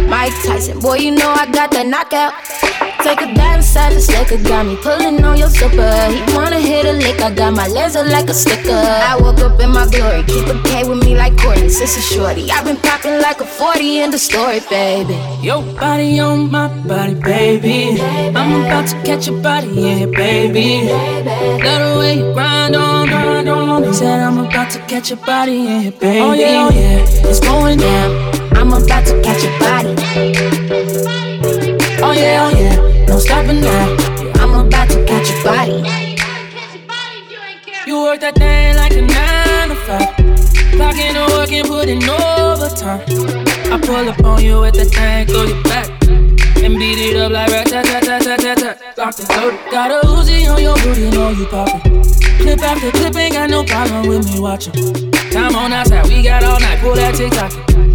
Mike 0.09 0.33
Tyson, 0.43 0.79
boy, 0.79 0.97
you 0.97 1.11
know 1.11 1.29
I 1.29 1.45
got 1.51 1.71
that 1.71 1.87
knockout. 1.87 2.33
Take 3.03 3.21
a 3.21 3.33
dive 3.33 3.57
inside 3.57 3.93
the 3.93 4.01
slicker, 4.01 4.37
got 4.43 4.65
me 4.65 4.75
pulling 4.75 5.23
on 5.23 5.37
your 5.37 5.49
zipper. 5.49 6.11
He 6.11 6.21
wanna 6.35 6.59
hit 6.59 6.85
a 6.85 6.93
lick, 6.93 7.21
I 7.21 7.33
got 7.33 7.53
my 7.53 7.67
laser 7.67 8.03
like 8.03 8.29
a 8.29 8.33
sticker. 8.33 8.71
I 8.71 9.17
woke 9.19 9.39
up 9.39 9.59
in 9.59 9.71
my 9.71 9.87
glory, 9.87 10.23
keep 10.23 10.47
a 10.47 10.61
K 10.63 10.83
with 10.87 11.03
me 11.03 11.15
like 11.15 11.33
Kourtney, 11.33 11.69
sister 11.69 12.01
shorty. 12.01 12.51
I've 12.51 12.65
been 12.65 12.77
popping 12.77 13.21
like 13.21 13.39
a 13.41 13.45
40 13.45 14.01
in 14.01 14.11
the 14.11 14.19
story, 14.19 14.59
baby. 14.69 15.17
Your 15.41 15.63
body 15.79 16.19
on 16.19 16.51
my 16.51 16.67
body, 16.67 17.15
baby. 17.15 18.01
I'm 18.01 18.65
about 18.65 18.87
to 18.89 19.01
catch 19.03 19.27
your 19.27 19.41
body, 19.41 19.67
yeah, 19.67 20.05
baby. 20.05 20.87
Love 21.63 21.93
the 21.93 21.99
way 21.99 22.17
you 22.17 22.33
grind 22.33 22.75
on, 22.75 23.07
grind 23.07 23.49
on. 23.49 23.93
Said 23.93 24.21
I'm 24.21 24.39
about 24.39 24.69
to 24.71 24.79
catch 24.87 25.09
your 25.09 25.19
body, 25.19 25.53
yeah, 25.53 25.89
baby. 25.89 26.19
Oh 26.19 26.33
yeah, 26.33 26.67
oh 26.67 26.73
yeah, 26.73 27.29
it's 27.29 27.39
going 27.39 27.79
down. 27.79 28.30
I'm 28.61 28.71
about 28.71 29.03
to 29.07 29.19
catch 29.23 29.43
your 29.43 29.57
body. 29.57 29.95
Oh 31.97 32.13
yeah, 32.13 32.45
oh 32.45 32.55
yeah, 32.55 33.05
no 33.07 33.17
stopping 33.17 33.59
now. 33.59 33.97
I'm 34.35 34.67
about 34.67 34.87
to 34.91 35.03
catch 35.03 35.31
your 35.31 35.43
body. 35.43 35.81
You 37.87 38.03
work 38.03 38.19
that 38.19 38.35
thing 38.35 38.75
like 38.75 38.91
a 38.93 39.01
nine 39.01 39.69
to 39.69 39.75
five. 39.75 40.13
Clocking 40.77 41.15
and 41.17 41.67
putting 41.67 42.03
overtime. 42.07 43.01
I 43.73 43.81
pull 43.81 44.07
up 44.07 44.23
on 44.23 44.43
you 44.43 44.61
with 44.61 44.75
the 44.75 44.85
thing, 44.85 45.25
throw 45.25 45.41
your 45.41 45.63
back. 45.63 45.89
And 46.63 46.77
beat 46.77 46.99
it 46.99 47.17
up 47.17 47.31
like 47.31 47.49
rat 47.49 47.65
tat 47.65 47.85
tat 47.85 48.03
tat 48.03 48.39
tat 48.39 48.57
tat. 48.59 48.95
Locked 48.95 49.19
and 49.21 49.29
loaded. 49.29 49.71
Got 49.71 49.89
a 49.89 50.07
Uzi 50.07 50.47
on 50.47 50.61
your 50.61 50.75
booty, 50.75 51.09
know 51.09 51.29
you 51.31 51.47
poppin'. 51.47 52.03
Clip 52.37 52.61
after 52.61 52.91
clip, 52.91 53.15
ain't 53.15 53.33
got 53.33 53.49
no 53.49 53.63
problem 53.63 54.07
with 54.07 54.31
me 54.31 54.39
watching. 54.39 54.73
Time 55.31 55.55
on 55.55 55.73
outside, 55.73 56.07
we 56.07 56.21
got 56.21 56.43
all 56.43 56.59
night, 56.59 56.79
pull 56.79 56.93
that 56.93 57.15
TikTok. 57.15 57.90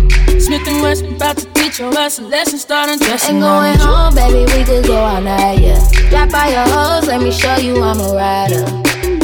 Smith 0.47 0.69
and 0.69 0.81
Wesson, 0.81 1.17
about 1.17 1.37
to 1.39 1.45
teach 1.55 1.81
your 1.81 1.93
ass 1.99 2.21
a 2.21 2.23
lesson, 2.23 2.57
start 2.61 2.89
undressing. 2.89 3.35
Ain't 3.35 3.43
going 3.43 3.77
home, 3.81 4.15
baby, 4.15 4.45
we 4.57 4.63
could 4.63 4.87
go 4.87 4.95
all 4.95 5.21
night, 5.21 5.59
yeah. 5.59 5.85
Drop 6.09 6.31
by 6.31 6.51
your 6.51 6.63
hoes, 6.69 7.09
let 7.09 7.21
me 7.21 7.33
show 7.33 7.57
you 7.57 7.83
I'm 7.83 7.99
a 7.99 8.15
rider. 8.15 8.63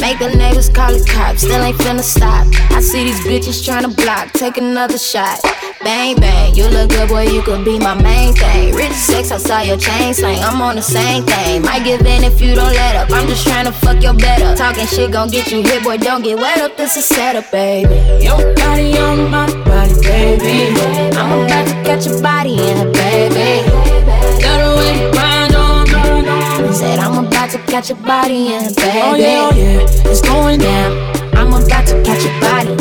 Make 0.01 0.19
the 0.19 0.35
neighbors 0.37 0.69
call 0.69 0.93
the 0.93 1.09
cops, 1.09 1.43
still 1.43 1.63
ain't 1.63 1.77
finna 1.77 2.03
stop. 2.03 2.49
I 2.73 2.81
see 2.81 3.05
these 3.05 3.21
bitches 3.21 3.63
tryna 3.63 3.95
block, 3.95 4.33
take 4.33 4.57
another 4.57 4.99
shot. 4.99 5.39
Bang, 5.85 6.17
bang, 6.17 6.55
you 6.55 6.69
look 6.69 6.91
good, 6.91 7.09
boy, 7.09 7.23
you 7.27 7.43
could 7.43 7.65
be 7.65 7.79
my 7.79 7.95
main 7.95 8.35
thing. 8.35 8.75
Rich 8.75 8.93
sex, 8.93 9.33
I 9.33 9.39
saw 9.39 9.61
your 9.63 9.77
chain 9.77 10.15
slang, 10.15 10.43
I'm 10.43 10.61
on 10.63 10.77
the 10.77 10.83
same 10.83 11.25
thing. 11.25 11.63
Might 11.63 11.85
give 11.85 12.01
in 12.03 12.23
if 12.23 12.41
you 12.41 12.55
don't 12.55 12.73
let 12.73 12.95
up, 12.97 13.11
I'm 13.11 13.27
just 13.27 13.47
tryna 13.47 13.73
fuck 13.73 14.03
your 14.03 14.15
better. 14.15 14.55
Talking 14.57 14.87
shit 14.87 15.11
gon' 15.11 15.29
get 15.29 15.51
you 15.51 15.63
hit, 15.63 15.83
boy, 15.83 15.97
don't 15.97 16.23
get 16.23 16.39
wet 16.39 16.59
up, 16.59 16.77
this 16.77 16.97
is 16.97 17.05
setup, 17.05 17.51
baby. 17.51 17.95
Your 18.25 18.55
body 18.55 18.97
on 18.99 19.31
my 19.31 19.47
body, 19.65 19.95
baby. 20.03 20.75
I'm 21.17 21.45
about 21.45 21.67
to 21.67 21.75
catch 21.83 22.07
your 22.07 22.23
body 22.23 22.55
in 22.55 22.87
it, 22.87 22.93
baby. 22.95 23.67
Love 24.45 24.61
the 24.63 24.75
way 24.79 25.05
you 25.05 25.11
grind 25.13 25.55
on, 25.55 25.87
grind 25.87 26.29
on. 26.29 26.73
Said 26.73 26.99
I'm 27.01 27.27
about 27.27 27.51
to 27.51 27.59
catch 27.59 27.89
your 27.91 27.99
body 27.99 28.55
in 28.55 28.73
baby. 28.75 29.01
Oh 29.03 29.15
yeah, 29.17 29.51
oh 29.51 29.57
yeah, 29.57 30.11
it's 30.11 30.21
going 30.23 30.61
down. 30.61 30.93
I'm 31.35 31.49
about 31.49 31.87
to 31.89 32.03
catch 32.03 32.25
your 32.25 32.41
body. 32.41 32.77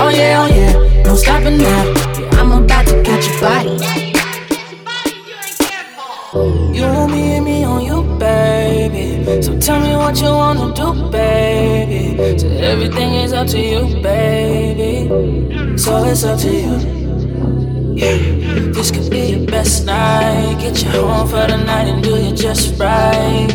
Oh 0.00 0.10
yeah, 0.10 0.42
oh 0.42 0.46
yeah, 0.46 0.77
stopping 1.18 1.58
now. 1.58 1.82
I'm 2.38 2.52
about 2.52 2.86
to 2.86 3.02
catch 3.02 3.26
your 3.26 3.40
body. 3.40 3.74
You 6.78 7.08
me 7.08 7.36
and 7.36 7.44
me 7.44 7.64
on 7.64 7.82
you, 7.82 8.02
baby. 8.18 9.42
So 9.42 9.58
tell 9.58 9.80
me 9.80 9.96
what 9.96 10.20
you 10.20 10.30
wanna 10.30 10.72
do, 10.74 11.10
baby. 11.10 12.38
So 12.38 12.48
everything 12.48 13.14
is 13.14 13.32
up 13.32 13.48
to 13.48 13.58
you, 13.58 14.00
baby. 14.00 15.08
So 15.76 16.04
it's 16.04 16.24
up 16.24 16.38
to 16.40 16.50
you. 16.50 16.74
Yeah, 17.96 18.16
this 18.72 18.92
could 18.92 19.10
be 19.10 19.32
your 19.32 19.46
best 19.46 19.86
night. 19.86 20.60
Get 20.60 20.84
you 20.84 20.90
home 20.90 21.26
for 21.26 21.46
the 21.48 21.56
night 21.56 21.88
and 21.88 22.02
do 22.02 22.14
you 22.16 22.32
just 22.32 22.78
right. 22.78 23.48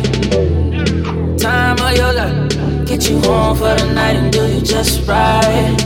Time 1.38 1.78
of 1.80 1.96
your 1.96 2.12
life. 2.12 2.86
Get 2.86 3.08
you 3.08 3.20
home 3.20 3.56
for 3.56 3.74
the 3.74 3.90
night 3.94 4.16
and 4.16 4.30
do 4.30 4.46
you 4.46 4.60
just 4.60 5.08
right. 5.08 5.76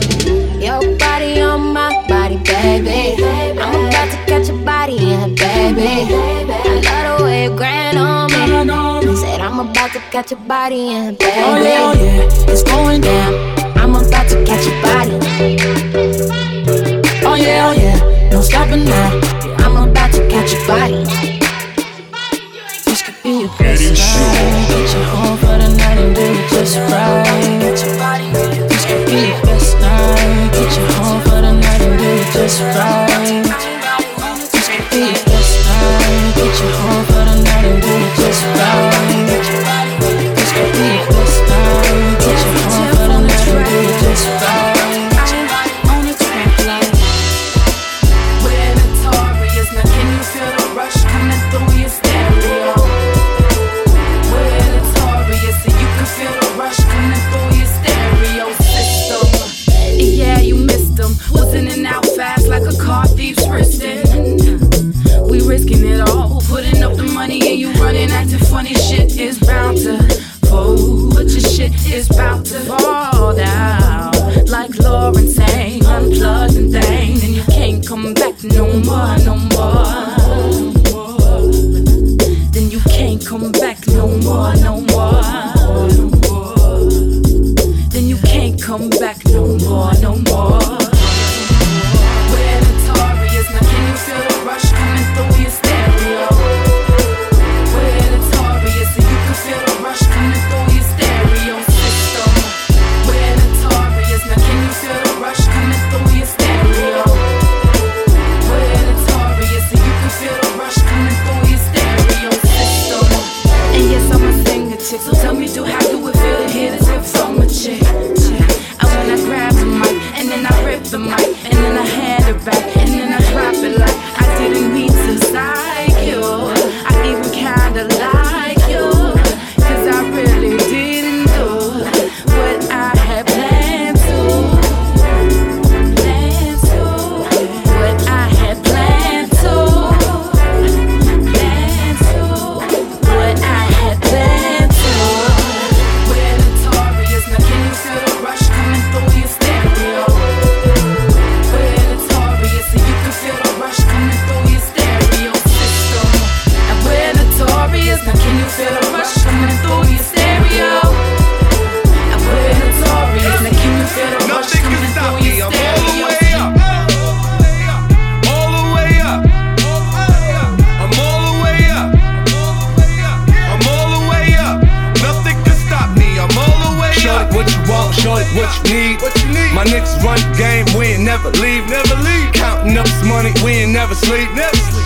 Your 0.60 1.07
baby. 2.48 3.22
I'm 3.60 3.86
about 3.86 4.10
to 4.10 4.18
catch 4.26 4.48
your 4.48 4.58
body 4.64 4.96
in 4.96 5.32
it, 5.32 5.38
baby. 5.38 6.12
I 6.12 6.82
love 6.84 7.18
the 7.18 7.24
way 7.24 7.44
you 7.44 7.56
grind 7.56 7.98
on 7.98 8.26
me. 8.30 9.16
Said 9.16 9.40
I'm 9.40 9.58
about 9.60 9.92
to 9.92 10.00
catch 10.10 10.30
your 10.30 10.40
body 10.40 10.90
in 10.90 11.14
it, 11.14 11.18
baby. 11.18 11.32
Oh 11.44 11.56
yeah, 11.62 11.88
oh 11.88 11.94
yeah, 12.02 12.47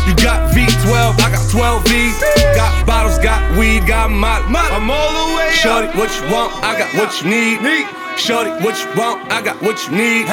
You 0.06 0.14
got 0.18 0.50
V12, 0.52 1.20
I 1.20 1.30
got 1.30 1.44
12 1.50 1.84
V's. 1.88 2.18
Got 2.56 2.86
bottles, 2.86 3.18
got 3.18 3.40
weed, 3.56 3.86
got 3.86 4.10
my, 4.10 4.38
I'm 4.48 4.90
all 4.90 5.12
the 5.12 5.36
way 5.36 5.48
up. 5.48 5.54
Shorty, 5.54 5.88
what 5.98 6.10
you 6.18 6.24
want? 6.32 6.52
I 6.62 6.76
got 6.78 6.90
what 6.98 7.10
you 7.22 7.30
need. 7.30 7.86
Shorty, 8.18 8.50
what 8.64 8.76
you 8.76 8.88
want? 8.98 9.32
I 9.32 9.40
got 9.40 9.62
what 9.62 9.78
you 9.86 9.96
need. 9.96 10.26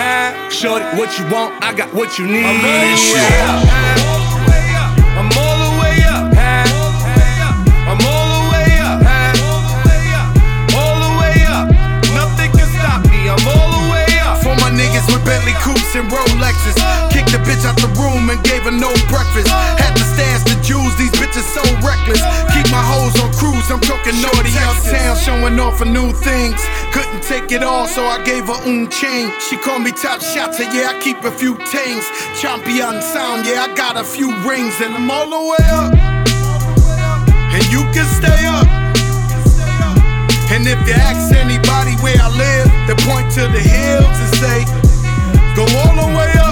Shorty, 0.52 0.86
what 0.98 1.18
you 1.18 1.26
want? 1.32 1.56
I 1.64 1.74
got 1.74 1.94
what 1.94 2.18
you 2.20 2.26
need. 2.28 2.44
I'm 2.44 2.60
all 2.60 4.28
the 4.36 4.42
way 4.50 4.68
up. 4.76 4.92
I'm 5.16 5.30
all 5.38 5.58
the 5.64 5.72
way 5.80 5.96
up. 6.10 6.28
I'm 7.88 8.02
all 8.04 8.28
the 8.36 8.44
way 8.52 8.68
up. 8.84 9.00
All 10.76 10.98
the 11.00 11.12
way 11.24 11.46
up. 11.48 11.72
Nothing 12.14 12.52
can 12.52 12.68
stop 12.74 13.00
me. 13.08 13.30
I'm 13.30 13.40
all 13.48 13.70
the 13.80 13.86
way 13.92 14.08
up. 14.28 14.44
For 14.44 14.56
my 14.60 14.70
niggas 14.74 15.08
with 15.08 15.24
Bentley 15.24 15.54
coupes 15.64 15.96
and 15.96 16.10
Rolexes. 16.12 16.76
The 16.76 17.24
bitch 17.60 17.68
out 17.68 17.78
the 17.78 17.88
room 17.99 18.30
and 18.30 18.41
gave 18.43 18.64
her 18.64 18.72
no 18.72 18.91
breakfast. 19.07 19.47
Had 19.47 19.95
to 19.95 20.03
stash 20.16 20.43
the 20.43 20.55
jewels, 20.64 20.95
these 20.97 21.12
bitches 21.12 21.43
so 21.43 21.62
reckless. 21.86 22.22
Keep 22.55 22.72
my 22.72 22.84
hoes 22.84 23.16
on 23.22 23.32
cruise, 23.34 23.70
I'm 23.72 23.82
talking 23.82 24.16
naughty 24.22 24.51
uptown, 24.55 25.18
showing 25.18 25.60
off 25.60 25.78
for 25.78 25.86
new 25.86 26.12
things. 26.14 26.62
Couldn't 26.93 27.24
take 27.24 27.51
it 27.51 27.64
all, 27.64 27.88
so 27.88 28.03
I 28.03 28.24
gave 28.24 28.45
her 28.47 28.60
un 28.66 28.89
chain. 28.89 29.32
She 29.49 29.57
called 29.57 29.84
me 29.84 29.91
top 29.91 30.22
shotter, 30.22 30.64
yeah, 30.64 30.95
I 30.95 30.99
keep 31.01 31.24
a 31.24 31.32
few 31.32 31.57
tings. 31.70 32.05
Champion 32.39 33.01
sound, 33.01 33.45
yeah, 33.45 33.68
I 33.68 33.76
got 33.76 33.97
a 33.97 34.03
few 34.03 34.32
rings, 34.47 34.80
and 34.82 34.95
I'm 34.95 35.10
all 35.12 35.30
the 35.30 35.41
way 35.51 35.66
up. 35.70 35.93
And 37.51 37.64
you 37.72 37.84
can 37.91 38.07
stay 38.20 38.45
up. 38.47 38.68
And 40.51 40.66
if 40.66 40.80
you 40.88 40.93
ask 40.93 41.34
anybody 41.36 41.93
where 42.01 42.18
I 42.18 42.30
live, 42.34 42.68
they 42.88 42.97
point 43.05 43.32
to 43.34 43.41
the 43.41 43.62
hills 43.62 44.18
and 44.18 44.32
say, 44.41 44.89
Go 45.55 45.64
all 45.64 45.95
the 45.95 46.18
way 46.18 46.32
up. 46.39 46.49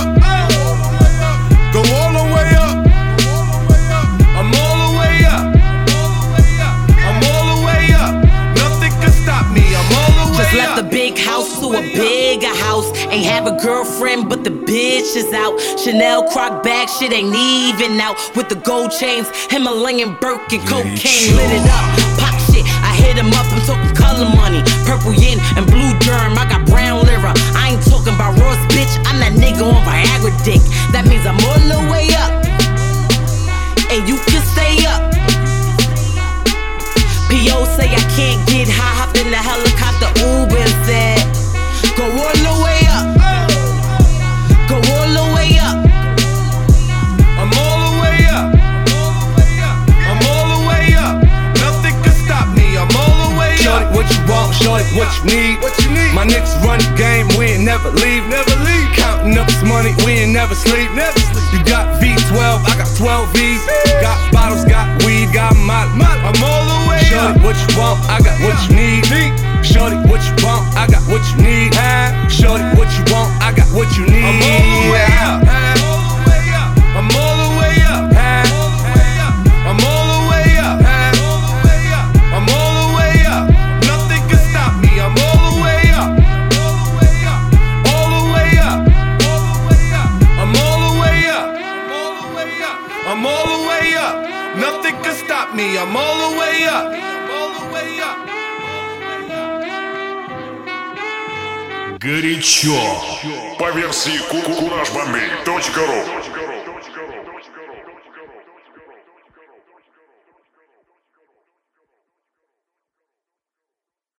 To 11.72 11.78
a 11.78 11.82
bigger 11.94 12.54
house. 12.64 12.90
Ain't 13.12 13.26
have 13.26 13.48
a 13.48 13.56
girlfriend, 13.58 14.30
but 14.30 14.44
the 14.44 14.50
bitch 14.50 15.16
is 15.16 15.32
out. 15.34 15.60
Chanel 15.80 16.30
croc 16.30 16.64
bag, 16.64 16.90
shit 16.90 17.14
ain't 17.14 17.36
even 17.36 18.00
out. 18.00 18.16
With 18.36 18.50
the 18.50 18.56
gold 18.56 18.92
chains, 18.92 19.28
Himalayan 19.50 20.18
Birkin, 20.20 20.62
cocaine 20.62 21.36
lit 21.36 21.52
it 21.52 21.68
up. 21.68 21.86
Pop 22.20 22.36
shit, 22.48 22.64
I 22.84 22.96
hit 22.96 23.18
him 23.18 23.32
up. 23.34 23.46
I'm 23.52 23.62
talking 23.66 23.96
color 23.96 24.30
money, 24.36 24.62
purple 24.86 25.14
yin 25.14 25.40
and 25.56 25.66
blue 25.68 25.92
germ. 26.00 26.38
I 26.38 26.48
got 26.50 26.66
brown 26.66 26.87